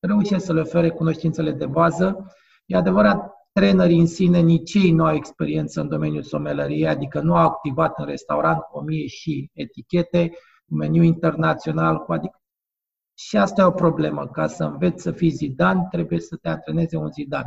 reușesc 0.00 0.44
să 0.44 0.52
le 0.52 0.60
ofere 0.60 0.90
cunoștințele 0.90 1.52
de 1.52 1.66
bază. 1.66 2.26
E 2.66 2.76
adevărat, 2.76 3.32
trenerii 3.52 3.98
în 3.98 4.06
sine, 4.06 4.40
nici 4.40 4.74
ei 4.74 4.90
nu 4.90 5.04
au 5.04 5.14
experiență 5.14 5.80
în 5.80 5.88
domeniul 5.88 6.22
somelăriei, 6.22 6.88
adică 6.88 7.20
nu 7.20 7.36
au 7.36 7.46
activat 7.46 7.98
în 7.98 8.04
restaurant 8.04 8.60
cu 8.60 8.78
o 8.78 8.82
mie 8.82 9.06
și 9.06 9.50
etichete, 9.52 10.30
cu 10.66 10.74
meniu 10.74 11.02
internațional, 11.02 11.98
cu 11.98 12.12
adică 12.12 12.38
și 13.18 13.36
asta 13.36 13.62
e 13.62 13.64
o 13.64 13.70
problemă. 13.70 14.26
Ca 14.26 14.46
să 14.46 14.64
înveți 14.64 15.02
să 15.02 15.10
fii 15.10 15.30
zidan, 15.30 15.88
trebuie 15.90 16.20
să 16.20 16.36
te 16.36 16.48
antreneze 16.48 16.96
un 16.96 17.10
zidan. 17.10 17.44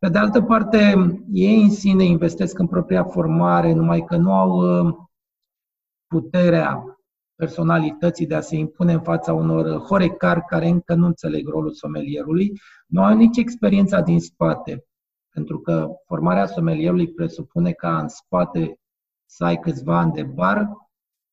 Pe 0.00 0.08
de 0.08 0.18
altă 0.18 0.42
parte, 0.42 0.94
ei 1.32 1.62
în 1.62 1.70
sine 1.70 2.04
investesc 2.04 2.58
în 2.58 2.66
propria 2.66 3.04
formare, 3.04 3.72
numai 3.72 4.04
că 4.04 4.16
nu 4.16 4.32
au 4.32 4.50
uh, 4.50 4.94
puterea 6.06 6.98
personalității 7.34 8.26
de 8.26 8.34
a 8.34 8.40
se 8.40 8.56
impune 8.56 8.92
în 8.92 9.00
fața 9.02 9.32
unor 9.32 9.78
horecari 9.78 10.44
care 10.44 10.68
încă 10.68 10.94
nu 10.94 11.06
înțeleg 11.06 11.48
rolul 11.48 11.72
somelierului, 11.72 12.52
nu 12.86 13.02
au 13.02 13.16
nici 13.16 13.36
experiența 13.36 14.00
din 14.00 14.20
spate. 14.20 14.84
Pentru 15.34 15.60
că 15.60 15.88
formarea 16.06 16.46
somelierului 16.46 17.12
presupune 17.12 17.72
ca 17.72 17.98
în 17.98 18.08
spate 18.08 18.80
să 19.26 19.44
ai 19.44 19.58
câțiva 19.58 19.98
ani 19.98 20.12
de 20.12 20.22
bar 20.22 20.68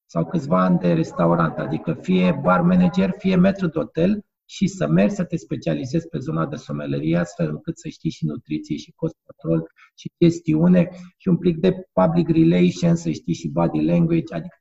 sau 0.05 0.25
câțiva 0.25 0.63
ani 0.63 0.79
de 0.79 0.93
restaurant, 0.93 1.57
adică 1.57 1.93
fie 1.93 2.39
bar 2.43 2.61
manager, 2.61 3.13
fie 3.17 3.35
metru 3.35 3.67
de 3.67 3.79
hotel, 3.79 4.25
și 4.49 4.67
să 4.67 4.87
mergi 4.87 5.15
să 5.15 5.23
te 5.23 5.35
specializezi 5.35 6.07
pe 6.07 6.17
zona 6.17 6.45
de 6.45 6.55
somelerie, 6.55 7.17
astfel 7.17 7.49
încât 7.49 7.77
să 7.77 7.87
știi 7.87 8.09
și 8.09 8.25
nutriție, 8.25 8.75
și 8.77 8.91
cost 8.95 9.15
control, 9.25 9.71
și 9.95 10.11
chestiune, 10.17 10.89
și 11.17 11.27
un 11.27 11.37
plic 11.37 11.57
de 11.57 11.73
public 11.93 12.29
relations, 12.29 13.01
să 13.01 13.09
știi 13.09 13.33
și 13.33 13.47
body 13.47 13.81
language, 13.81 14.33
adică 14.33 14.55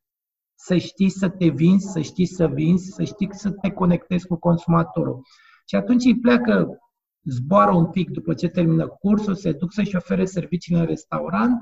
să 0.54 0.76
știi 0.76 1.08
să 1.08 1.28
te 1.28 1.48
vinzi, 1.48 1.92
să 1.92 2.00
știi 2.00 2.26
să 2.26 2.46
vinzi, 2.46 2.90
să 2.90 3.04
știi 3.04 3.28
să 3.30 3.50
te 3.50 3.70
conectezi 3.70 4.26
cu 4.26 4.36
consumatorul. 4.36 5.20
Și 5.66 5.76
atunci 5.76 6.04
îi 6.04 6.20
pleacă, 6.20 6.78
zboară 7.24 7.74
un 7.74 7.90
pic 7.90 8.10
după 8.10 8.34
ce 8.34 8.48
termină 8.48 8.86
cursul, 8.86 9.34
se 9.34 9.52
duc 9.52 9.72
să-și 9.72 9.96
ofere 9.96 10.24
serviciile 10.24 10.78
în 10.78 10.86
restaurant, 10.86 11.60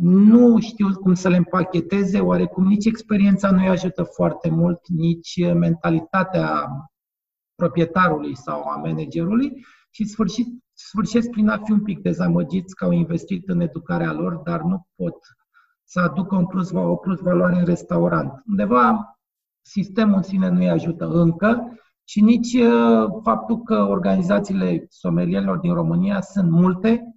nu 0.00 0.60
știu 0.60 0.88
cum 0.88 1.14
să 1.14 1.28
le 1.28 1.36
împacheteze, 1.36 2.20
oarecum 2.20 2.66
nici 2.66 2.84
experiența 2.84 3.50
nu 3.50 3.58
îi 3.58 3.68
ajută 3.68 4.02
foarte 4.02 4.50
mult, 4.50 4.88
nici 4.88 5.52
mentalitatea 5.54 6.66
proprietarului 7.56 8.36
sau 8.36 8.62
a 8.62 8.76
managerului 8.76 9.64
și 9.90 10.04
sfârșit, 10.04 10.46
sfârșesc 10.72 11.30
prin 11.30 11.48
a 11.48 11.60
fi 11.64 11.72
un 11.72 11.82
pic 11.82 11.98
dezamăgiți 11.98 12.74
că 12.74 12.84
au 12.84 12.90
investit 12.90 13.48
în 13.48 13.60
educarea 13.60 14.12
lor, 14.12 14.34
dar 14.34 14.60
nu 14.60 14.86
pot 14.94 15.16
să 15.84 16.00
aducă 16.00 16.36
un 16.36 16.46
plus, 16.46 16.70
o 16.70 16.96
plus 16.96 17.20
valoare 17.20 17.58
în 17.58 17.64
restaurant. 17.64 18.42
Undeva 18.46 19.18
sistemul 19.62 20.16
în 20.16 20.22
sine 20.22 20.48
nu 20.48 20.58
îi 20.58 20.70
ajută 20.70 21.08
încă 21.08 21.78
și 22.04 22.20
nici 22.20 22.52
uh, 22.54 23.06
faptul 23.22 23.62
că 23.62 23.74
organizațiile 23.74 24.86
somelierilor 24.88 25.58
din 25.58 25.74
România 25.74 26.20
sunt 26.20 26.50
multe 26.50 27.16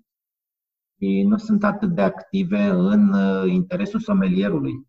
și 0.97 1.23
nu 1.27 1.37
sunt 1.37 1.63
atât 1.63 1.89
de 1.89 2.01
active 2.01 2.67
în 2.67 3.13
uh, 3.13 3.51
interesul 3.51 3.99
somelierului. 3.99 4.87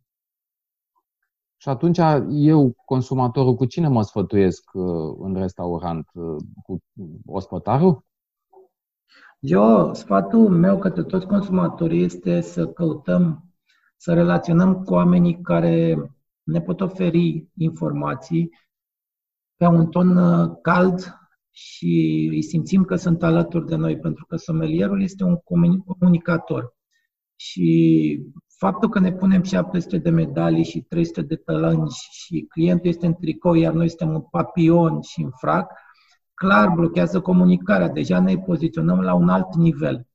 Și 1.63 1.69
atunci 1.69 1.99
eu, 2.31 2.75
consumatorul, 2.85 3.55
cu 3.55 3.65
cine 3.65 3.89
mă 3.89 4.03
sfătuiesc 4.03 4.71
uh, 4.73 5.17
în 5.19 5.35
restaurant? 5.35 6.09
Uh, 6.13 6.37
cu 6.63 6.83
ospătarul? 7.27 8.05
Eu, 9.39 9.95
sfatul 9.95 10.49
meu 10.49 10.79
către 10.79 11.03
toți 11.03 11.27
consumatorii 11.27 12.03
este 12.03 12.41
să 12.41 12.67
căutăm, 12.67 13.53
să 13.97 14.15
relaționăm 14.15 14.83
cu 14.83 14.95
oamenii 14.95 15.41
care 15.41 15.97
ne 16.43 16.61
pot 16.61 16.81
oferi 16.81 17.49
informații 17.57 18.51
pe 19.57 19.67
un 19.67 19.87
ton 19.87 20.17
uh, 20.17 20.57
cald 20.63 21.19
și 21.51 22.27
îi 22.31 22.43
simțim 22.43 22.85
că 22.85 22.97
sunt 22.97 23.23
alături 23.23 23.67
de 23.67 23.77
noi, 23.77 23.99
pentru 23.99 24.27
că 24.27 24.37
somelierul 24.37 25.03
este 25.03 25.25
un 25.25 25.37
comunicator. 25.85 26.77
Și 27.37 28.23
faptul 28.61 28.89
că 28.89 28.99
ne 28.99 29.13
punem 29.13 29.43
700 29.43 29.99
de 29.99 30.11
medalii 30.11 30.65
și 30.65 30.81
300 30.81 31.23
de 31.23 31.37
tălângi 31.37 32.09
și 32.11 32.47
clientul 32.49 32.89
este 32.89 33.07
în 33.07 33.15
tricou, 33.15 33.55
iar 33.55 33.73
noi 33.73 33.89
suntem 33.89 34.15
în 34.15 34.21
papion 34.21 35.01
și 35.01 35.23
în 35.23 35.31
frac, 35.31 35.73
clar 36.35 36.69
blochează 36.69 37.21
comunicarea. 37.21 37.89
Deja 37.89 38.21
ne 38.21 38.39
poziționăm 38.39 39.01
la 39.01 39.15
un 39.15 39.29
alt 39.29 39.55
nivel. 39.55 40.07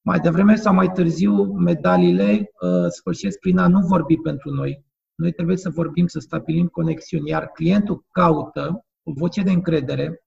Mai 0.00 0.20
devreme 0.20 0.54
sau 0.54 0.74
mai 0.74 0.92
târziu, 0.92 1.44
medaliile 1.44 2.50
uh, 2.60 2.88
sfârșesc 2.88 3.38
prin 3.38 3.58
a 3.58 3.68
nu 3.68 3.80
vorbi 3.80 4.16
pentru 4.16 4.50
noi. 4.50 4.84
Noi 5.14 5.32
trebuie 5.32 5.56
să 5.56 5.70
vorbim, 5.70 6.06
să 6.06 6.18
stabilim 6.18 6.66
conexiuni, 6.66 7.28
iar 7.28 7.46
clientul 7.46 8.04
caută 8.10 8.84
o 9.02 9.12
voce 9.12 9.42
de 9.42 9.50
încredere, 9.50 10.24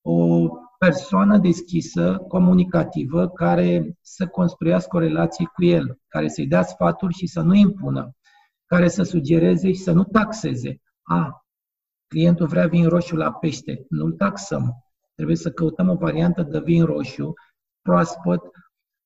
o 0.00 0.48
persoană 0.78 1.38
deschisă, 1.38 2.24
comunicativă, 2.28 3.28
care 3.28 3.98
să 4.00 4.26
construiască 4.26 4.96
o 4.96 5.00
relație 5.00 5.50
cu 5.54 5.64
el, 5.64 5.98
care 6.08 6.28
să-i 6.28 6.46
dea 6.46 6.62
sfaturi 6.62 7.14
și 7.14 7.26
să 7.26 7.40
nu 7.40 7.54
impună, 7.54 8.12
care 8.66 8.88
să 8.88 9.02
sugereze 9.02 9.72
și 9.72 9.80
să 9.80 9.92
nu 9.92 10.04
taxeze. 10.04 10.80
A, 11.02 11.44
clientul 12.06 12.46
vrea 12.46 12.66
vin 12.66 12.88
roșu 12.88 13.16
la 13.16 13.32
pește, 13.32 13.86
nu-l 13.88 14.12
taxăm. 14.12 14.74
Trebuie 15.14 15.36
să 15.36 15.50
căutăm 15.50 15.88
o 15.88 15.94
variantă 15.94 16.42
de 16.42 16.60
vin 16.60 16.84
roșu, 16.84 17.32
proaspăt, 17.82 18.42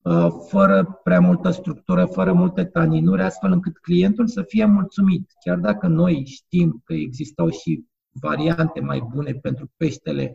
uh, 0.03 0.29
fără 0.49 1.01
prea 1.03 1.21
multă 1.21 1.51
structură, 1.51 2.05
fără 2.05 2.33
multe 2.33 2.65
taninuri, 2.65 3.23
astfel 3.23 3.53
încât 3.53 3.79
clientul 3.79 4.27
să 4.27 4.43
fie 4.43 4.65
mulțumit. 4.65 5.33
Chiar 5.45 5.59
dacă 5.59 5.87
noi 5.87 6.25
știm 6.27 6.83
că 6.85 6.95
existau 6.95 7.51
și 7.51 7.85
variante 8.21 8.81
mai 8.81 9.09
bune 9.15 9.33
pentru 9.33 9.71
peștele 9.77 10.33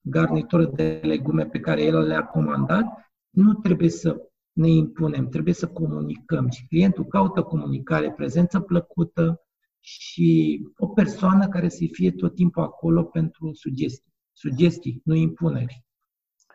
garnitură 0.00 0.64
de 0.64 1.00
legume 1.02 1.44
pe 1.44 1.60
care 1.60 1.82
el 1.82 1.98
le-a 1.98 2.24
comandat, 2.24 2.84
nu 3.30 3.54
trebuie 3.54 3.88
să 3.88 4.30
ne 4.52 4.68
impunem, 4.68 5.28
trebuie 5.28 5.54
să 5.54 5.66
comunicăm 5.66 6.48
și 6.48 6.66
clientul 6.66 7.04
caută 7.04 7.42
comunicare, 7.42 8.12
prezență 8.12 8.60
plăcută 8.60 9.40
și 9.80 10.60
o 10.76 10.86
persoană 10.86 11.48
care 11.48 11.68
să 11.68 11.84
fie 11.92 12.10
tot 12.10 12.34
timpul 12.34 12.62
acolo 12.62 13.02
pentru 13.02 13.50
sugestii. 13.52 14.12
Sugestii, 14.32 15.00
nu 15.04 15.14
impuneri. 15.14 15.84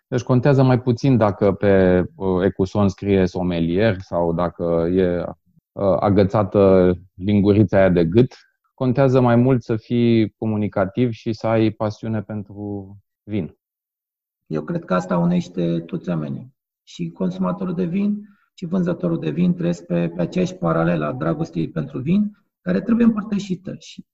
Deci 0.08 0.22
contează 0.22 0.64
mai 0.64 0.82
puțin 0.82 1.18
dacă 1.18 1.52
pe 1.52 2.04
uh, 2.16 2.44
ecuson 2.44 2.90
scrie 2.90 3.26
somelier 3.26 4.00
sau 4.00 4.34
dacă 4.34 4.88
e 4.92 5.24
uh, 5.72 5.98
agățată 6.00 6.94
lingurița 7.14 7.78
aia 7.78 7.90
de 7.90 8.06
gât. 8.06 8.36
Contează 8.74 9.20
mai 9.20 9.36
mult 9.36 9.64
să 9.64 9.76
fii 9.76 10.30
comunicativ 10.30 11.12
și 11.12 11.34
să 11.34 11.48
ai 11.48 11.70
pasiune 11.70 12.22
pentru 12.22 12.98
vin. 13.26 13.58
Eu 14.46 14.64
cred 14.64 14.86
că 14.86 14.94
asta 14.94 15.18
unește 15.18 15.80
toți 15.80 16.10
oamenii. 16.10 16.54
Și 16.84 17.10
consumatorul 17.10 17.74
de 17.74 17.86
vin 17.86 18.28
și 18.54 18.66
vânzătorul 18.66 19.20
de 19.20 19.30
vin 19.30 19.54
trăiesc 19.54 19.86
pe, 19.86 20.10
pe 20.10 20.22
aceeași 20.22 20.56
paralelă 20.56 21.06
a 21.06 21.14
dragostei 21.14 21.70
pentru 21.70 22.00
vin, 22.00 22.38
care 22.62 22.82
trebuie 22.82 23.06
împărtășită. 23.06 23.76
Și 23.80 24.06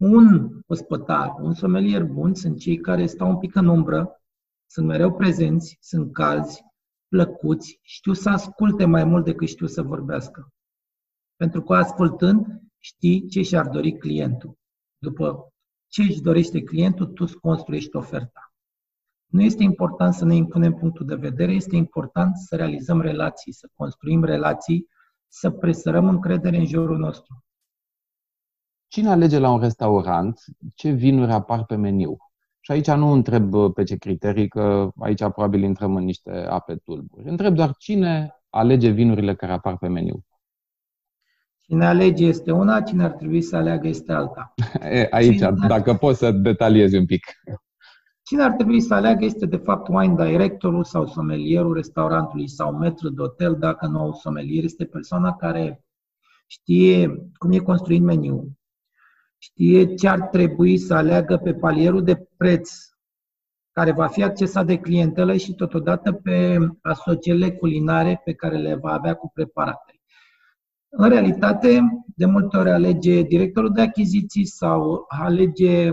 un 0.00 0.60
ospătar, 0.66 1.34
un 1.40 1.54
somelier 1.54 2.04
bun 2.04 2.34
sunt 2.34 2.58
cei 2.58 2.76
care 2.76 3.06
stau 3.06 3.28
un 3.28 3.38
pic 3.38 3.54
în 3.54 3.66
umbră, 3.66 4.22
sunt 4.66 4.86
mereu 4.86 5.16
prezenți, 5.16 5.76
sunt 5.80 6.12
calzi, 6.12 6.62
plăcuți, 7.08 7.78
știu 7.82 8.12
să 8.12 8.28
asculte 8.28 8.84
mai 8.84 9.04
mult 9.04 9.24
decât 9.24 9.48
știu 9.48 9.66
să 9.66 9.82
vorbească. 9.82 10.48
Pentru 11.36 11.62
că 11.62 11.74
ascultând, 11.74 12.60
știi 12.78 13.28
ce 13.28 13.42
și-ar 13.42 13.68
dori 13.68 13.98
clientul. 13.98 14.58
După 14.98 15.52
ce 15.90 16.02
își 16.02 16.20
dorește 16.20 16.62
clientul, 16.62 17.06
tu 17.06 17.24
îți 17.24 17.36
construiești 17.36 17.96
oferta. 17.96 18.52
Nu 19.26 19.42
este 19.42 19.62
important 19.62 20.14
să 20.14 20.24
ne 20.24 20.34
impunem 20.34 20.74
punctul 20.74 21.06
de 21.06 21.14
vedere, 21.14 21.52
este 21.52 21.76
important 21.76 22.36
să 22.36 22.56
realizăm 22.56 23.00
relații, 23.00 23.52
să 23.52 23.68
construim 23.74 24.24
relații, 24.24 24.88
să 25.28 25.50
presărăm 25.50 26.08
încredere 26.08 26.56
în 26.56 26.66
jurul 26.66 26.98
nostru. 26.98 27.44
Cine 28.88 29.08
alege 29.08 29.38
la 29.38 29.50
un 29.50 29.60
restaurant 29.60 30.40
ce 30.74 30.90
vinuri 30.90 31.32
apar 31.32 31.64
pe 31.64 31.76
meniu? 31.76 32.16
Și 32.60 32.72
aici 32.72 32.90
nu 32.90 33.06
întreb 33.06 33.72
pe 33.74 33.82
ce 33.82 33.96
criterii, 33.96 34.48
că 34.48 34.90
aici 35.00 35.18
probabil 35.18 35.62
intrăm 35.62 35.96
în 35.96 36.04
niște 36.04 36.30
ape 36.30 36.76
tulburi. 36.76 37.28
Întreb 37.28 37.54
doar 37.54 37.74
cine 37.78 38.34
alege 38.48 38.88
vinurile 38.88 39.34
care 39.34 39.52
apar 39.52 39.78
pe 39.78 39.88
meniu. 39.88 40.24
Cine 41.70 41.86
alege 41.86 42.24
este 42.24 42.50
una, 42.52 42.80
cine 42.80 43.04
ar 43.04 43.10
trebui 43.10 43.42
să 43.42 43.56
aleagă 43.56 43.88
este 43.88 44.12
alta. 44.12 44.54
E, 44.80 45.06
aici, 45.10 45.36
cine 45.36 45.54
dacă 45.68 45.94
poți 45.94 46.18
să 46.18 46.30
detaliezi 46.30 46.96
un 46.96 47.06
pic. 47.06 47.24
Cine 48.22 48.42
ar 48.42 48.50
trebui 48.50 48.80
să 48.80 48.94
aleagă 48.94 49.24
este 49.24 49.46
de 49.46 49.56
fapt 49.56 49.88
wine 49.88 50.24
directorul 50.26 50.84
sau 50.84 51.06
somelierul 51.06 51.74
restaurantului 51.74 52.48
sau 52.48 52.76
metru 52.76 53.08
de 53.08 53.22
hotel, 53.22 53.56
dacă 53.58 53.86
nu 53.86 53.98
au 53.98 54.12
somelier, 54.12 54.64
este 54.64 54.84
persoana 54.84 55.36
care 55.36 55.84
știe 56.46 57.30
cum 57.38 57.52
e 57.52 57.58
construit 57.58 58.02
meniul, 58.02 58.50
știe 59.38 59.94
ce 59.94 60.08
ar 60.08 60.20
trebui 60.20 60.78
să 60.78 60.94
aleagă 60.94 61.36
pe 61.36 61.54
palierul 61.54 62.04
de 62.04 62.28
preț 62.36 62.70
care 63.72 63.92
va 63.92 64.06
fi 64.06 64.22
accesat 64.22 64.66
de 64.66 64.78
clientelă 64.78 65.36
și 65.36 65.54
totodată 65.54 66.12
pe 66.12 66.58
asocierile 66.82 67.50
culinare 67.50 68.20
pe 68.24 68.32
care 68.32 68.56
le 68.56 68.74
va 68.74 68.92
avea 68.92 69.14
cu 69.14 69.30
preparatele. 69.34 69.99
În 70.92 71.08
realitate, 71.08 71.80
de 72.16 72.26
multe 72.26 72.56
ori 72.56 72.70
alege 72.70 73.22
directorul 73.22 73.72
de 73.72 73.80
achiziții 73.80 74.44
sau 74.44 75.04
alege 75.08 75.90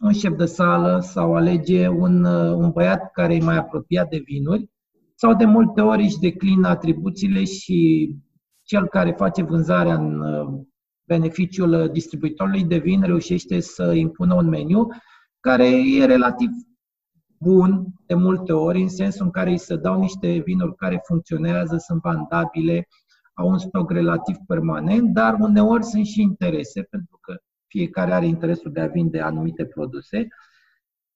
un 0.00 0.12
șef 0.12 0.36
de 0.36 0.44
sală 0.44 0.98
sau 1.00 1.34
alege 1.34 1.88
un, 1.88 2.24
un 2.24 2.70
băiat 2.70 3.10
care 3.12 3.34
e 3.34 3.44
mai 3.44 3.56
apropiat 3.56 4.08
de 4.08 4.22
vinuri 4.24 4.70
sau 5.14 5.34
de 5.34 5.44
multe 5.44 5.80
ori 5.80 6.02
își 6.02 6.18
declină 6.18 6.68
atribuțiile 6.68 7.44
și 7.44 8.10
cel 8.62 8.86
care 8.88 9.10
face 9.10 9.42
vânzarea 9.42 9.94
în 9.94 10.22
beneficiul 11.06 11.90
distribuitorului 11.92 12.64
de 12.64 12.78
vin 12.78 13.02
reușește 13.02 13.60
să 13.60 13.92
impună 13.92 14.34
un 14.34 14.48
meniu 14.48 14.86
care 15.40 15.66
e 15.66 16.04
relativ 16.04 16.50
bun 17.38 17.86
de 18.06 18.14
multe 18.14 18.52
ori, 18.52 18.80
în 18.80 18.88
sensul 18.88 19.24
în 19.24 19.30
care 19.30 19.50
îi 19.50 19.58
se 19.58 19.76
dau 19.76 20.00
niște 20.00 20.38
vinuri 20.38 20.74
care 20.74 21.00
funcționează, 21.04 21.76
sunt 21.76 22.00
vandabile, 22.00 22.88
au 23.40 23.48
un 23.48 23.58
stoc 23.58 23.90
relativ 23.90 24.36
permanent, 24.46 25.12
dar 25.12 25.36
uneori 25.40 25.84
sunt 25.84 26.06
și 26.06 26.20
interese, 26.20 26.82
pentru 26.82 27.18
că 27.20 27.36
fiecare 27.66 28.12
are 28.12 28.26
interesul 28.26 28.72
de 28.72 28.80
a 28.80 28.86
vinde 28.86 29.20
anumite 29.20 29.64
produse 29.64 30.28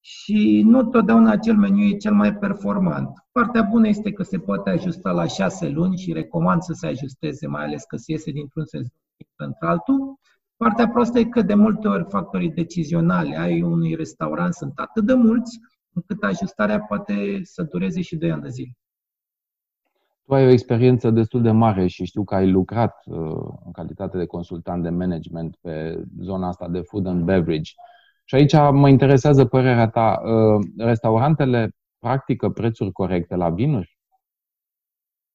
și 0.01 0.63
nu 0.67 0.85
totdeauna 0.85 1.31
acel 1.31 1.57
meniu 1.57 1.85
e 1.85 1.97
cel 1.97 2.15
mai 2.15 2.37
performant. 2.37 3.09
Partea 3.33 3.63
bună 3.63 3.89
este 3.89 4.13
că 4.13 4.23
se 4.23 4.39
poate 4.39 4.71
ajusta 4.71 5.11
la 5.11 5.27
șase 5.27 5.69
luni 5.69 5.99
și 5.99 6.13
recomand 6.13 6.63
să 6.63 6.73
se 6.73 6.87
ajusteze, 6.87 7.47
mai 7.47 7.65
ales 7.65 7.85
că 7.85 7.97
se 7.97 8.13
iese 8.13 8.31
dintr-un 8.31 8.65
sezon 8.65 8.93
într-altul. 9.37 10.19
Partea 10.57 10.89
proastă 10.89 11.19
e 11.19 11.25
că 11.25 11.43
de 11.43 11.55
multe 11.55 11.89
ori 11.89 12.05
factorii 12.09 12.51
decizionali 12.51 13.37
ai 13.37 13.63
unui 13.63 13.95
restaurant 13.95 14.55
sunt 14.55 14.73
atât 14.75 15.07
de 15.07 15.15
mulți, 15.15 15.59
încât 15.93 16.23
ajustarea 16.23 16.81
poate 16.81 17.41
să 17.43 17.63
dureze 17.63 18.01
și 18.01 18.17
2 18.17 18.33
ani 18.33 18.43
de 18.43 18.49
zile. 18.49 18.77
Tu 20.27 20.35
ai 20.35 20.47
o 20.47 20.51
experiență 20.51 21.11
destul 21.11 21.43
de 21.43 21.51
mare 21.51 21.87
și 21.87 22.05
știu 22.05 22.25
că 22.25 22.35
ai 22.35 22.51
lucrat 22.51 22.95
uh, 23.07 23.17
în 23.65 23.73
calitate 23.73 24.19
de 24.19 24.27
consultant 24.27 24.83
de 24.83 24.89
management 24.89 25.57
pe 25.61 26.03
zona 26.21 26.49
asta 26.49 26.69
de 26.69 26.81
food 26.81 27.07
and 27.07 27.25
beverage. 27.25 27.73
Și 28.25 28.35
aici 28.35 28.53
mă 28.73 28.89
interesează 28.89 29.45
părerea 29.45 29.89
ta. 29.89 30.23
Uh, 30.25 30.67
restaurantele 30.77 31.71
practică 31.99 32.49
prețuri 32.49 32.93
corecte 32.93 33.37
la 33.37 33.51
vinuri? 33.51 33.99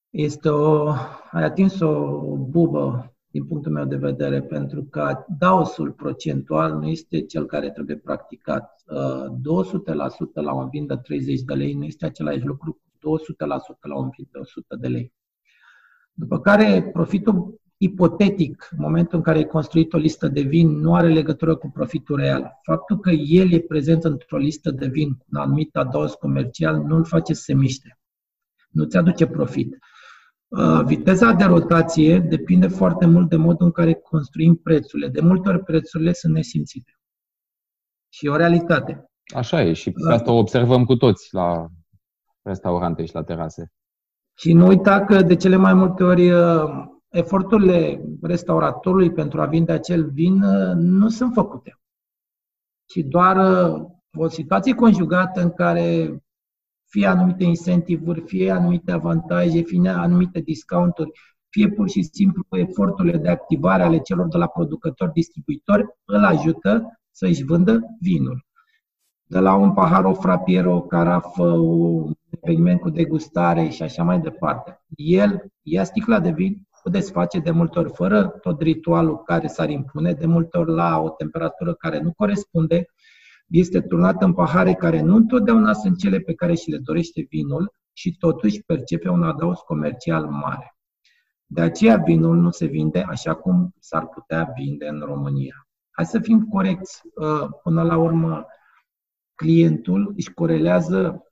Este 0.09 0.49
o... 0.49 0.87
ai 1.31 1.43
atins 1.43 1.79
o 1.79 2.21
bubă 2.37 3.13
din 3.31 3.45
punctul 3.45 3.71
meu 3.71 3.85
de 3.85 3.95
vedere, 3.95 4.41
pentru 4.41 4.83
că 4.83 5.25
daosul 5.39 5.91
procentual 5.91 6.73
nu 6.73 6.87
este 6.87 7.21
cel 7.21 7.45
care 7.45 7.71
trebuie 7.71 7.95
practicat. 7.95 8.83
200% 8.85 8.89
uh, 8.93 10.43
la 10.43 10.53
un 10.53 10.69
vin 10.69 10.85
de 10.85 10.95
30 10.95 11.41
de 11.41 11.53
lei 11.53 11.73
nu 11.73 11.83
este 11.83 12.05
același 12.05 12.45
lucru 12.45 12.71
cu 12.73 12.79
200% 12.79 12.88
la 13.81 13.97
un 13.97 14.09
vin 14.17 14.27
de 14.31 14.37
100 14.37 14.75
de 14.75 14.87
lei. 14.87 15.13
După 16.13 16.39
care 16.39 16.89
profitul 16.93 17.59
ipotetic, 17.81 18.69
în 18.71 18.77
momentul 18.81 19.17
în 19.17 19.23
care 19.23 19.37
ai 19.37 19.45
construit 19.45 19.93
o 19.93 19.97
listă 19.97 20.27
de 20.27 20.41
vin, 20.41 20.69
nu 20.69 20.95
are 20.95 21.07
legătură 21.07 21.55
cu 21.55 21.69
profitul 21.69 22.15
real. 22.15 22.59
Faptul 22.63 22.99
că 22.99 23.09
el 23.09 23.51
e 23.51 23.59
prezent 23.59 24.03
într-o 24.03 24.37
listă 24.37 24.71
de 24.71 24.87
vin 24.87 25.13
cu 25.13 25.25
un 25.31 25.39
anumit 25.39 25.75
adaos 25.75 26.13
comercial 26.13 26.77
nu 26.77 26.95
îl 26.95 27.05
face 27.05 27.33
să 27.33 27.41
se 27.41 27.53
miște. 27.53 27.99
Nu 28.69 28.83
ți 28.83 28.97
aduce 28.97 29.27
profit. 29.27 29.77
Uh, 30.47 30.81
viteza 30.85 31.31
de 31.33 31.43
rotație 31.43 32.19
depinde 32.19 32.67
foarte 32.67 33.05
mult 33.05 33.29
de 33.29 33.35
modul 33.35 33.65
în 33.65 33.71
care 33.71 33.93
construim 33.93 34.55
prețurile. 34.55 35.07
De 35.07 35.21
multe 35.21 35.49
ori 35.49 35.63
prețurile 35.63 36.13
sunt 36.13 36.33
nesimțite. 36.33 36.99
Și 38.09 38.25
e 38.25 38.29
o 38.29 38.35
realitate. 38.35 39.11
Așa 39.35 39.61
e 39.61 39.73
și 39.73 39.91
pe 39.91 40.13
asta 40.13 40.31
o 40.31 40.37
observăm 40.37 40.85
cu 40.85 40.95
toți 40.95 41.33
la 41.33 41.67
restaurante 42.41 43.05
și 43.05 43.13
la 43.13 43.23
terase. 43.23 43.71
Și 44.37 44.53
nu 44.53 44.67
uita 44.67 45.05
că 45.05 45.21
de 45.21 45.35
cele 45.35 45.55
mai 45.55 45.73
multe 45.73 46.03
ori 46.03 46.31
uh, 46.31 46.63
eforturile 47.09 48.03
restauratorului 48.21 49.11
pentru 49.11 49.41
a 49.41 49.45
vinde 49.45 49.71
acel 49.71 50.09
vin 50.09 50.41
uh, 50.41 50.73
nu 50.75 51.09
sunt 51.09 51.33
făcute. 51.33 51.79
Și 52.89 53.03
doar 53.03 53.37
o 54.17 54.27
situație 54.27 54.73
conjugată 54.73 55.41
în 55.41 55.51
care 55.51 56.17
fie 56.89 57.07
anumite 57.07 57.43
incentivuri, 57.43 58.21
fie 58.21 58.51
anumite 58.51 58.91
avantaje, 58.91 59.61
fie 59.61 59.89
anumite 59.89 60.39
discounturi, 60.39 61.11
fie 61.49 61.69
pur 61.69 61.89
și 61.89 62.03
simplu 62.03 62.45
eforturile 62.49 63.17
de 63.17 63.29
activare 63.29 63.83
ale 63.83 63.99
celor 63.99 64.27
de 64.27 64.37
la 64.37 64.47
producători, 64.47 65.11
distribuitori, 65.11 65.85
îl 66.05 66.23
ajută 66.23 66.99
să 67.11 67.25
își 67.25 67.43
vândă 67.43 67.79
vinul. 68.01 68.45
De 69.23 69.39
la 69.39 69.55
un 69.55 69.73
pahar, 69.73 70.05
o 70.05 70.13
frapieră, 70.13 70.69
o 70.69 70.81
carafă, 70.81 71.43
un 71.43 72.13
eveniment 72.41 72.79
cu 72.79 72.89
degustare 72.89 73.67
și 73.67 73.83
așa 73.83 74.03
mai 74.03 74.19
departe. 74.19 74.81
El 74.95 75.51
ia 75.61 75.83
sticla 75.83 76.19
de 76.19 76.31
vin, 76.31 76.67
o 76.83 76.89
desface 76.89 77.39
de 77.39 77.51
multe 77.51 77.79
ori 77.79 77.91
fără 77.93 78.27
tot 78.27 78.61
ritualul 78.61 79.23
care 79.23 79.47
s-ar 79.47 79.69
impune, 79.69 80.13
de 80.13 80.25
multe 80.25 80.57
ori 80.57 80.71
la 80.71 80.99
o 80.99 81.09
temperatură 81.09 81.73
care 81.73 81.99
nu 81.99 82.13
corespunde, 82.13 82.85
este 83.47 83.81
turnat 83.81 84.21
în 84.21 84.33
pahare 84.33 84.73
care 84.73 85.01
nu 85.01 85.15
întotdeauna 85.15 85.73
sunt 85.73 85.97
cele 85.97 86.19
pe 86.19 86.33
care 86.33 86.55
și 86.55 86.69
le 86.69 86.77
dorește 86.77 87.25
vinul 87.29 87.73
și 87.93 88.17
totuși 88.17 88.63
percepe 88.63 89.09
un 89.09 89.23
adaos 89.23 89.59
comercial 89.59 90.25
mare. 90.25 90.75
De 91.45 91.61
aceea 91.61 91.97
vinul 91.97 92.35
nu 92.35 92.49
se 92.49 92.65
vinde 92.65 93.05
așa 93.07 93.33
cum 93.33 93.73
s-ar 93.79 94.07
putea 94.07 94.51
vinde 94.55 94.87
în 94.87 94.99
România. 94.99 95.67
Hai 95.91 96.05
să 96.05 96.19
fim 96.19 96.47
corecți. 96.47 97.01
Uh, 97.15 97.49
până 97.63 97.83
la 97.83 97.97
urmă, 97.97 98.45
clientul 99.35 100.13
își 100.15 100.33
corelează 100.33 101.23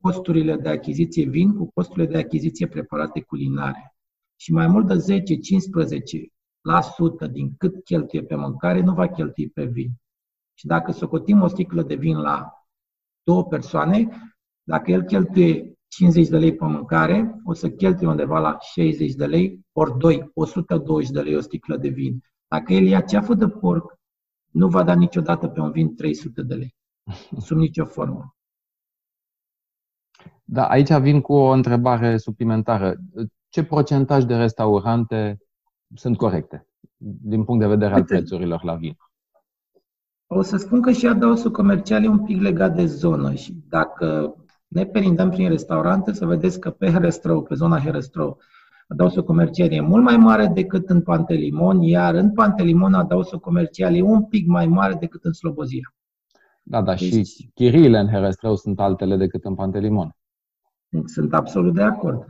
costurile 0.00 0.56
de 0.56 0.68
achiziție 0.68 1.28
vin 1.28 1.56
cu 1.56 1.70
costurile 1.74 2.06
de 2.06 2.18
achiziție 2.18 2.66
preparate 2.66 3.20
culinare. 3.20 3.96
Și 4.36 4.52
mai 4.52 4.66
mult 4.66 4.86
de 4.86 5.20
10-15% 7.28 7.30
din 7.30 7.54
cât 7.56 7.84
cheltuie 7.84 8.22
pe 8.22 8.34
mâncare 8.34 8.80
nu 8.80 8.94
va 8.94 9.08
cheltui 9.08 9.48
pe 9.48 9.64
vin. 9.64 9.90
Și 10.54 10.66
dacă 10.66 10.92
socotim 10.92 11.42
o 11.42 11.46
sticlă 11.46 11.82
de 11.82 11.94
vin 11.94 12.16
la 12.16 12.52
două 13.22 13.44
persoane, 13.44 14.08
dacă 14.62 14.90
el 14.90 15.02
cheltuie 15.02 15.78
50 15.88 16.28
de 16.28 16.38
lei 16.38 16.54
pe 16.54 16.64
mâncare, 16.64 17.40
o 17.44 17.52
să 17.52 17.70
cheltuie 17.70 18.08
undeva 18.08 18.38
la 18.38 18.56
60 18.60 19.12
de 19.12 19.26
lei, 19.26 19.60
ori 19.72 19.98
2, 19.98 20.30
120 20.34 21.10
de 21.10 21.20
lei 21.20 21.36
o 21.36 21.40
sticlă 21.40 21.76
de 21.76 21.88
vin. 21.88 22.22
Dacă 22.48 22.72
el 22.72 22.86
ia 22.86 23.00
ceafă 23.00 23.34
de 23.34 23.48
porc, 23.48 23.98
nu 24.50 24.68
va 24.68 24.82
da 24.82 24.94
niciodată 24.94 25.48
pe 25.48 25.60
un 25.60 25.70
vin 25.70 25.94
300 25.94 26.42
de 26.42 26.54
lei, 26.54 26.74
sub 27.38 27.56
nicio 27.56 27.84
formă. 27.84 28.35
Da, 30.44 30.64
aici 30.64 30.92
vin 30.92 31.20
cu 31.20 31.32
o 31.32 31.50
întrebare 31.50 32.16
suplimentară. 32.16 32.96
Ce 33.48 33.64
procentaj 33.64 34.24
de 34.24 34.34
restaurante 34.34 35.38
sunt 35.94 36.16
corecte 36.16 36.66
din 37.22 37.44
punct 37.44 37.60
de 37.60 37.68
vedere 37.68 37.94
al 37.94 38.04
prețurilor 38.04 38.64
la 38.64 38.74
vin? 38.74 38.96
O 40.26 40.42
să 40.42 40.56
spun 40.56 40.80
că 40.80 40.90
și 40.90 41.06
adausul 41.06 41.50
comercial 41.50 42.04
e 42.04 42.08
un 42.08 42.24
pic 42.24 42.40
legat 42.40 42.74
de 42.74 42.86
zonă 42.86 43.34
și 43.34 43.56
dacă 43.68 44.34
ne 44.68 44.84
perindăm 44.84 45.30
prin 45.30 45.48
restaurante, 45.48 46.12
să 46.12 46.26
vedeți 46.26 46.60
că 46.60 46.70
pe 46.70 46.90
Herăstrău, 46.90 47.42
pe 47.42 47.54
zona 47.54 47.80
Herăstrău, 47.80 48.38
adausul 48.88 49.24
comercial 49.24 49.72
e 49.72 49.80
mult 49.80 50.02
mai 50.02 50.16
mare 50.16 50.46
decât 50.46 50.88
în 50.88 51.02
Pantelimon, 51.02 51.82
iar 51.82 52.14
în 52.14 52.32
Pantelimon 52.32 52.94
adausul 52.94 53.38
comercial 53.38 53.94
e 53.94 54.02
un 54.02 54.24
pic 54.24 54.46
mai 54.46 54.66
mare 54.66 54.94
decât 54.94 55.24
în 55.24 55.32
Slobozia. 55.32 55.94
Da, 56.68 56.82
da, 56.82 56.94
deci, 56.94 57.26
și 57.26 57.50
chiriile 57.54 57.98
în 57.98 58.08
Herăstrău 58.08 58.56
sunt 58.56 58.80
altele 58.80 59.16
decât 59.16 59.44
în 59.44 59.54
Pantelimon. 59.54 60.16
Sunt 61.04 61.34
absolut 61.34 61.74
de 61.74 61.82
acord. 61.82 62.24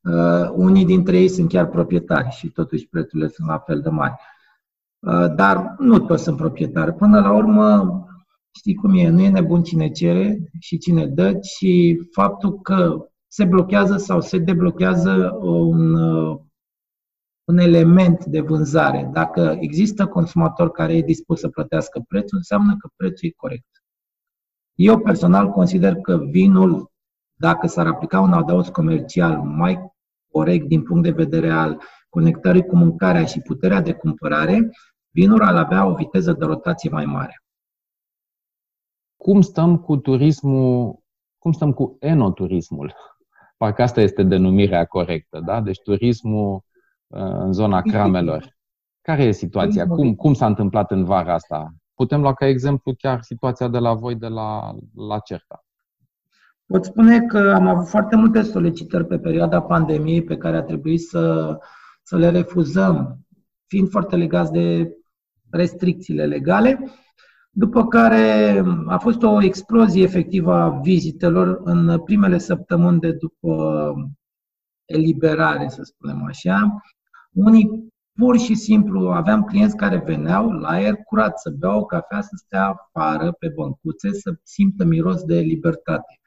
Uh, 0.00 0.50
unii 0.54 0.84
dintre 0.84 1.18
ei 1.18 1.28
sunt 1.28 1.48
chiar 1.48 1.68
proprietari 1.68 2.28
și 2.28 2.50
totuși 2.50 2.88
prețurile 2.88 3.28
sunt 3.28 3.48
la 3.48 3.58
fel 3.58 3.80
de 3.80 3.88
mari. 3.88 4.14
Uh, 4.98 5.34
dar 5.34 5.74
nu 5.78 5.98
toți 5.98 6.22
sunt 6.22 6.36
proprietari. 6.36 6.94
Până 6.94 7.20
la 7.20 7.32
urmă, 7.32 8.04
știi 8.50 8.74
cum 8.74 8.94
e, 8.94 9.08
nu 9.08 9.20
e 9.20 9.28
nebun 9.28 9.62
cine 9.62 9.90
cere 9.90 10.50
și 10.58 10.78
cine 10.78 11.06
dă, 11.06 11.38
și 11.42 12.00
faptul 12.12 12.60
că 12.60 13.08
se 13.26 13.44
blochează 13.44 13.96
sau 13.96 14.20
se 14.20 14.38
deblochează 14.38 15.38
un, 15.40 15.94
uh, 15.94 16.38
un 17.44 17.58
element 17.58 18.24
de 18.24 18.40
vânzare. 18.40 19.10
Dacă 19.12 19.56
există 19.60 20.06
consumator 20.06 20.70
care 20.70 20.96
e 20.96 21.02
dispus 21.02 21.40
să 21.40 21.48
plătească 21.48 22.04
prețul, 22.08 22.36
înseamnă 22.36 22.76
că 22.78 22.88
prețul 22.96 23.28
e 23.28 23.32
corect. 23.36 23.77
Eu 24.78 24.98
personal 24.98 25.50
consider 25.50 25.94
că 25.94 26.16
vinul, 26.16 26.90
dacă 27.34 27.66
s-ar 27.66 27.86
aplica 27.86 28.20
un 28.20 28.32
adaos 28.32 28.68
comercial 28.68 29.36
mai 29.36 29.92
corect 30.30 30.66
din 30.66 30.82
punct 30.82 31.02
de 31.02 31.10
vedere 31.10 31.50
al 31.50 31.80
conectării 32.08 32.66
cu 32.66 32.76
mâncarea 32.76 33.24
și 33.24 33.40
puterea 33.40 33.80
de 33.80 33.92
cumpărare, 33.92 34.70
vinul 35.10 35.42
ar 35.42 35.56
avea 35.56 35.86
o 35.86 35.94
viteză 35.94 36.32
de 36.32 36.44
rotație 36.44 36.90
mai 36.90 37.04
mare. 37.04 37.42
Cum 39.16 39.40
stăm 39.40 39.78
cu 39.78 39.96
turismul, 39.96 40.98
cum 41.38 41.52
stăm 41.52 41.72
cu 41.72 41.96
enoturismul? 42.00 42.94
Parcă 43.56 43.82
asta 43.82 44.00
este 44.00 44.22
denumirea 44.22 44.84
corectă, 44.84 45.40
da? 45.44 45.60
Deci 45.60 45.80
turismul 45.82 46.54
uh, 47.06 47.20
în 47.20 47.52
zona 47.52 47.80
cramelor. 47.80 48.56
Care 49.00 49.22
e 49.22 49.30
situația? 49.30 49.86
Cum, 49.86 50.14
cum 50.14 50.34
s-a 50.34 50.46
întâmplat 50.46 50.90
în 50.90 51.04
vara 51.04 51.34
asta? 51.34 51.74
Putem 51.98 52.20
lua 52.20 52.34
ca 52.34 52.46
exemplu 52.46 52.94
chiar 52.98 53.22
situația 53.22 53.68
de 53.68 53.78
la 53.78 53.94
voi, 53.94 54.14
de 54.14 54.28
la, 54.28 54.74
la 54.94 55.18
Certa. 55.18 55.64
Pot 56.66 56.84
spune 56.84 57.20
că 57.20 57.52
am 57.54 57.66
avut 57.66 57.88
foarte 57.88 58.16
multe 58.16 58.42
solicitări 58.42 59.06
pe 59.06 59.18
perioada 59.18 59.62
pandemiei 59.62 60.22
pe 60.24 60.36
care 60.36 60.56
a 60.56 60.62
trebuit 60.62 61.00
să, 61.00 61.56
să 62.02 62.16
le 62.16 62.30
refuzăm, 62.30 63.18
fiind 63.66 63.90
foarte 63.90 64.16
legați 64.16 64.52
de 64.52 64.96
restricțiile 65.50 66.26
legale, 66.26 66.90
după 67.50 67.86
care 67.86 68.62
a 68.86 68.98
fost 68.98 69.22
o 69.22 69.42
explozie 69.42 70.02
efectivă 70.02 70.54
a 70.54 70.68
vizitelor 70.68 71.60
în 71.64 72.00
primele 72.00 72.38
săptămâni 72.38 73.00
de 73.00 73.12
după 73.12 73.94
eliberare, 74.84 75.68
să 75.68 75.82
spunem 75.82 76.24
așa. 76.24 76.80
Unii 77.32 77.87
pur 78.18 78.38
și 78.38 78.54
simplu 78.54 79.10
aveam 79.10 79.42
clienți 79.42 79.76
care 79.76 80.02
veneau 80.06 80.50
la 80.50 80.68
aer 80.68 80.94
curat 80.94 81.38
să 81.38 81.50
beau 81.58 81.78
o 81.78 81.84
cafea, 81.84 82.20
să 82.20 82.30
stea 82.34 82.66
afară 82.66 83.32
pe 83.32 83.52
băncuțe, 83.54 84.12
să 84.12 84.34
simtă 84.42 84.84
miros 84.84 85.22
de 85.22 85.38
libertate. 85.38 86.20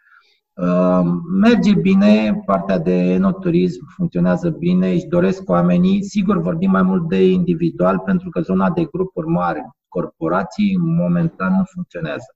Merge 1.40 1.74
bine, 1.74 2.42
partea 2.46 2.80
de 2.80 2.94
enoturism 2.94 3.86
funcționează 3.96 4.50
bine, 4.50 4.92
își 4.92 5.06
doresc 5.06 5.50
oamenii. 5.50 6.04
Sigur, 6.04 6.42
vorbim 6.42 6.70
mai 6.70 6.82
mult 6.82 7.08
de 7.08 7.30
individual, 7.32 8.00
pentru 8.00 8.30
că 8.30 8.42
zona 8.42 8.70
de 8.70 8.84
grupuri 8.84 9.28
mari, 9.28 9.60
corporații, 9.88 10.78
momentan 10.78 11.56
nu 11.58 11.64
funcționează. 11.64 12.36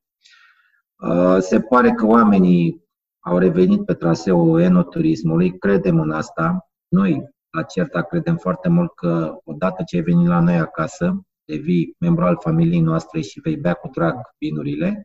Se 1.40 1.60
pare 1.60 1.92
că 1.92 2.06
oamenii 2.06 2.84
au 3.20 3.38
revenit 3.38 3.86
pe 3.86 3.94
traseul 3.94 4.60
enoturismului, 4.60 5.58
credem 5.58 6.00
în 6.00 6.12
asta. 6.12 6.70
Noi, 6.88 7.35
la 7.56 7.64
CERTA, 7.64 8.02
credem 8.02 8.38
foarte 8.38 8.70
mult 8.70 8.96
că 8.96 9.38
odată 9.44 9.84
ce 9.84 9.96
ai 9.96 10.02
venit 10.02 10.28
la 10.28 10.40
noi 10.40 10.58
acasă, 10.58 11.26
devii 11.46 11.96
membru 12.00 12.24
al 12.26 12.38
familiei 12.40 12.82
noastre 12.82 13.22
și 13.22 13.40
vei 13.40 13.56
bea 13.56 13.74
cu 13.74 13.90
drag 13.94 14.16
vinurile, 14.38 15.04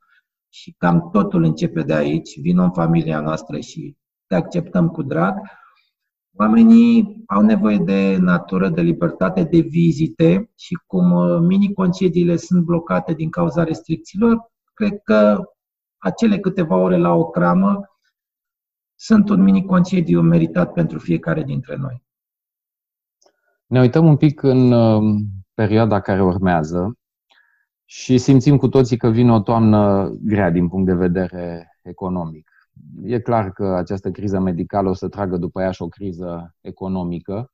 și 0.53 0.75
cam 0.79 1.11
totul 1.11 1.43
începe 1.43 1.83
de 1.83 1.95
aici, 1.95 2.41
vin 2.41 2.59
în 2.59 2.73
familia 2.73 3.21
noastră 3.21 3.59
și 3.59 3.97
te 4.27 4.35
acceptăm 4.35 4.89
cu 4.89 5.03
drag. 5.03 5.39
Oamenii 6.37 7.23
au 7.27 7.43
nevoie 7.43 7.77
de 7.77 8.17
natură, 8.17 8.69
de 8.69 8.81
libertate, 8.81 9.43
de 9.43 9.59
vizite 9.59 10.51
și 10.57 10.79
cum 10.87 11.11
uh, 11.11 11.39
mini-concediile 11.41 12.37
sunt 12.37 12.65
blocate 12.65 13.13
din 13.13 13.31
cauza 13.31 13.65
restricțiilor, 13.65 14.51
cred 14.75 15.01
că 15.03 15.43
acele 15.99 16.39
câteva 16.39 16.77
ore 16.77 16.97
la 16.97 17.13
o 17.13 17.31
cramă 17.31 17.85
sunt 18.95 19.29
un 19.29 19.43
mini-concediu 19.43 20.21
meritat 20.21 20.73
pentru 20.73 20.99
fiecare 20.99 21.43
dintre 21.43 21.77
noi. 21.77 22.03
Ne 23.71 23.81
uităm 23.81 24.07
un 24.07 24.17
pic 24.17 24.43
în 24.43 24.73
uh, 24.73 25.21
perioada 25.55 26.01
care 26.01 26.23
urmează 26.23 26.99
și 27.85 28.19
simțim 28.19 28.57
cu 28.57 28.69
toții 28.69 28.97
că 28.97 29.09
vine 29.09 29.33
o 29.33 29.41
toamnă 29.41 30.11
grea 30.23 30.51
din 30.51 30.69
punct 30.69 30.87
de 30.87 30.95
vedere 30.95 31.77
economic. 31.83 32.51
E 33.03 33.21
clar 33.21 33.53
că 33.53 33.67
această 33.67 34.11
criză 34.11 34.39
medicală 34.39 34.89
o 34.89 34.93
să 34.93 35.09
tragă 35.09 35.37
după 35.37 35.61
ea 35.61 35.71
și 35.71 35.83
o 35.83 35.89
criză 35.89 36.57
economică. 36.61 37.53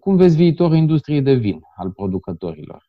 Cum 0.00 0.16
vezi 0.16 0.36
viitorul 0.36 0.76
industriei 0.76 1.22
de 1.22 1.34
vin 1.34 1.60
al 1.76 1.92
producătorilor? 1.92 2.84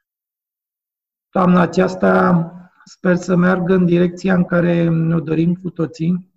Toamna 1.29 1.61
aceasta 1.61 2.51
sper 2.85 3.15
să 3.15 3.35
meargă 3.35 3.73
în 3.73 3.85
direcția 3.85 4.33
în 4.33 4.43
care 4.43 4.89
ne-o 4.89 5.19
dorim 5.19 5.53
cu 5.53 5.69
toții, 5.69 6.33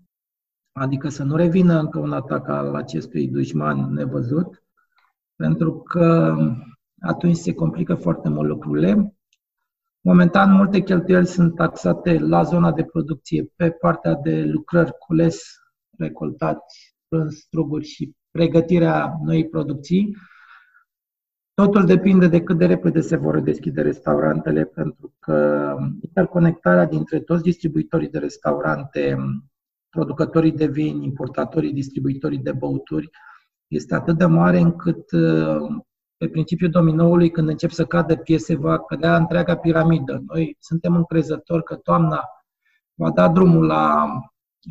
adică 0.73 1.09
să 1.09 1.23
nu 1.23 1.37
revină 1.37 1.79
încă 1.79 1.99
un 1.99 2.13
atac 2.13 2.49
al 2.49 2.75
acestui 2.75 3.29
dușman 3.29 3.93
nevăzut, 3.93 4.63
pentru 5.38 5.72
că 5.72 6.37
atunci 7.01 7.37
se 7.37 7.55
complică 7.55 7.94
foarte 7.94 8.29
mult 8.29 8.48
lucrurile. 8.48 9.16
Momentan, 10.01 10.53
multe 10.53 10.81
cheltuieli 10.81 11.27
sunt 11.27 11.55
taxate 11.55 12.18
la 12.18 12.42
zona 12.42 12.72
de 12.72 12.85
producție 12.85 13.53
pe 13.57 13.70
partea 13.70 14.14
de 14.14 14.42
lucrări, 14.44 14.92
cules, 14.98 15.42
recoltat, 15.98 16.59
prânz, 17.09 17.35
struguri 17.35 17.85
și 17.85 18.12
pregătirea 18.31 19.14
noii 19.24 19.48
producții. 19.48 20.16
Totul 21.55 21.87
depinde 21.87 22.29
de 22.29 22.42
cât 22.42 22.59
de 22.59 22.66
repede 22.66 23.01
se 23.01 23.16
vor 23.16 23.40
deschide 23.40 23.83
restaurantele, 23.83 24.64
pentru 24.64 25.14
că 25.18 25.74
interconectarea 26.01 26.87
dintre 26.87 27.20
toți 27.20 27.42
distribuitorii 27.42 28.09
de 28.09 28.18
restaurante, 28.18 29.16
producătorii 29.88 30.53
de 30.53 30.66
vin, 30.66 31.03
importatorii, 31.03 31.72
distribuitorii 31.72 32.38
de 32.38 32.53
băuturi, 32.53 33.11
este 33.69 33.95
atât 33.95 34.19
de 34.19 34.25
mare 34.25 34.59
încât 34.59 35.05
pe 36.17 36.29
principiul 36.29 36.71
dominoului, 36.71 37.31
când 37.31 37.49
încep 37.49 37.71
să 37.71 37.85
cadă 37.85 38.17
piese, 38.17 38.57
va 38.57 38.79
cădea 38.79 39.17
întreaga 39.17 39.57
piramidă. 39.57 40.23
Noi 40.27 40.57
suntem 40.61 40.95
încrezători 40.95 41.65
că 41.65 41.75
toamna 41.75 42.21
va 42.95 43.11
da 43.11 43.29
drumul 43.29 43.67
la 43.67 44.07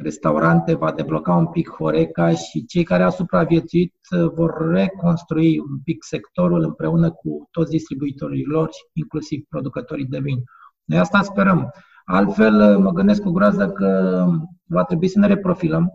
restaurante, 0.02 0.74
va 0.74 0.92
debloca 0.92 1.34
un 1.34 1.48
pic 1.48 1.70
Horeca 1.70 2.30
și 2.32 2.66
cei 2.66 2.84
care 2.84 3.04
au 3.04 3.10
supraviețuit 3.10 3.94
vor 4.36 4.70
reconstrui 4.70 5.60
un 5.60 5.80
pic 5.84 6.04
sectorul 6.04 6.64
împreună 6.64 7.12
cu 7.12 7.48
toți 7.52 7.72
distribuitorii 7.72 8.46
lor, 8.46 8.70
inclusiv 8.94 9.46
producătorii 9.50 10.06
de 10.06 10.20
vin. 10.20 10.44
Noi 10.84 11.00
asta 11.00 11.22
sperăm. 11.22 11.72
Altfel, 12.06 12.80
mă 12.80 12.92
gândesc 12.92 13.22
cu 13.22 13.32
groază 13.32 13.70
că 13.70 14.24
va 14.66 14.84
trebui 14.84 15.08
să 15.08 15.20
ne 15.20 15.28
reprofilăm, 15.28 15.92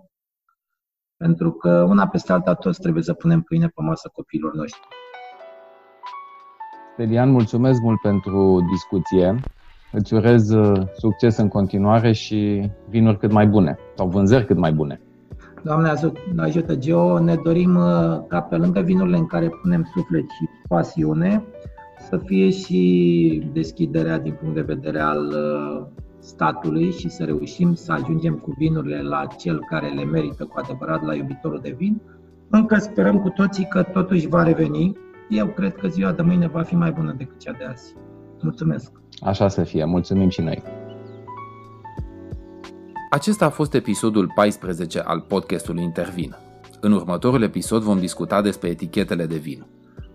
pentru 1.22 1.50
că 1.50 1.85
una 1.88 2.06
peste 2.06 2.32
alta 2.32 2.54
toți 2.54 2.80
trebuie 2.80 3.02
să 3.02 3.12
punem 3.12 3.40
pâine 3.40 3.66
pe 3.66 3.82
masă 3.82 4.11
copiilor 4.14 4.54
noștri. 4.54 4.80
Stelian, 6.92 7.30
mulțumesc 7.30 7.80
mult 7.80 8.00
pentru 8.00 8.66
discuție. 8.70 9.40
Îți 9.92 10.14
urez 10.14 10.50
uh, 10.50 10.82
succes 10.96 11.37
în 11.37 11.48
continuare 11.48 12.12
și 12.12 12.70
vinuri 12.88 13.18
cât 13.18 13.32
mai 13.32 13.46
bune 13.46 13.78
sau 13.94 14.08
vânzări 14.08 14.46
cât 14.46 14.56
mai 14.56 14.72
bune. 14.72 15.00
Doamne 15.62 15.92
ajută, 16.37 16.76
Geo, 16.76 17.18
ne 17.18 17.35
dorim 17.44 17.76
uh, 17.76 18.20
ca 18.28 18.40
pe 18.40 18.56
lângă 18.56 18.80
vinurile 18.80 19.16
în 19.16 19.26
care 19.26 19.48
punem 19.62 19.85
suflet 19.94 20.22
și 20.22 20.48
pasiune, 20.68 21.44
să 22.08 22.18
fie 22.24 22.50
și 22.50 23.50
deschiderea 23.52 24.18
din 24.18 24.37
punct 24.40 24.54
de 24.54 24.61
vedere 24.61 25.00
al 25.00 25.26
uh, 25.26 26.02
statului 26.22 26.92
și 26.92 27.08
să 27.08 27.24
reușim 27.24 27.74
să 27.74 27.92
ajungem 27.92 28.35
cu 28.35 28.54
vinurile 28.58 29.02
la 29.02 29.26
cel 29.26 29.64
care 29.68 29.88
le 29.88 30.04
merită 30.04 30.44
cu 30.44 30.61
adevărat, 30.62 31.02
la 31.02 31.14
iubitorul 31.14 31.61
de 31.62 31.74
vin. 31.78 32.00
Încă 32.50 32.76
sperăm 32.76 33.20
cu 33.20 33.28
toții 33.28 33.66
că 33.68 33.82
totuși 33.82 34.28
va 34.28 34.42
reveni. 34.42 34.96
Eu 35.28 35.46
cred 35.46 35.74
că 35.74 35.88
ziua 35.88 36.12
de 36.12 36.22
mâine 36.22 36.46
va 36.46 36.62
fi 36.62 36.74
mai 36.74 36.90
bună 36.90 37.14
decât 37.18 37.38
cea 37.38 37.52
de 37.52 37.64
azi. 37.64 37.94
Mulțumesc! 38.40 38.92
Așa 39.20 39.48
să 39.48 39.62
fie. 39.62 39.85
Mulțumim 39.85 40.28
și 40.28 40.40
noi! 40.40 40.62
Acesta 43.11 43.44
a 43.44 43.50
fost 43.50 43.74
episodul 43.74 44.32
14 44.35 45.00
al 45.00 45.20
podcastului 45.20 45.82
Intervin. 45.82 46.37
În 46.80 46.92
următorul 46.92 47.42
episod 47.42 47.82
vom 47.82 47.98
discuta 47.98 48.42
despre 48.42 48.68
etichetele 48.68 49.26
de 49.26 49.37
vin. 49.37 49.66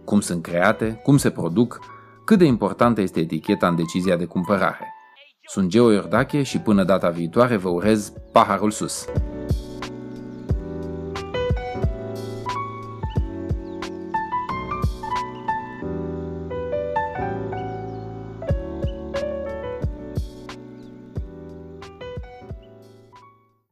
Cum 0.05 0.19
sunt 0.19 0.41
create, 0.41 0.99
cum 1.03 1.17
se 1.17 1.29
produc, 1.29 1.79
cât 2.25 2.37
de 2.37 2.45
importantă 2.45 3.01
este 3.01 3.19
eticheta 3.19 3.67
în 3.67 3.75
decizia 3.75 4.15
de 4.15 4.25
cumpărare. 4.25 4.96
Sunt 5.49 5.69
Geo 5.69 5.91
Iordache 5.91 6.43
și 6.43 6.60
până 6.60 6.83
data 6.83 7.10
viitoare 7.10 7.55
vă 7.55 7.69
urez 7.69 8.13
paharul 8.31 8.71
sus! 8.71 9.05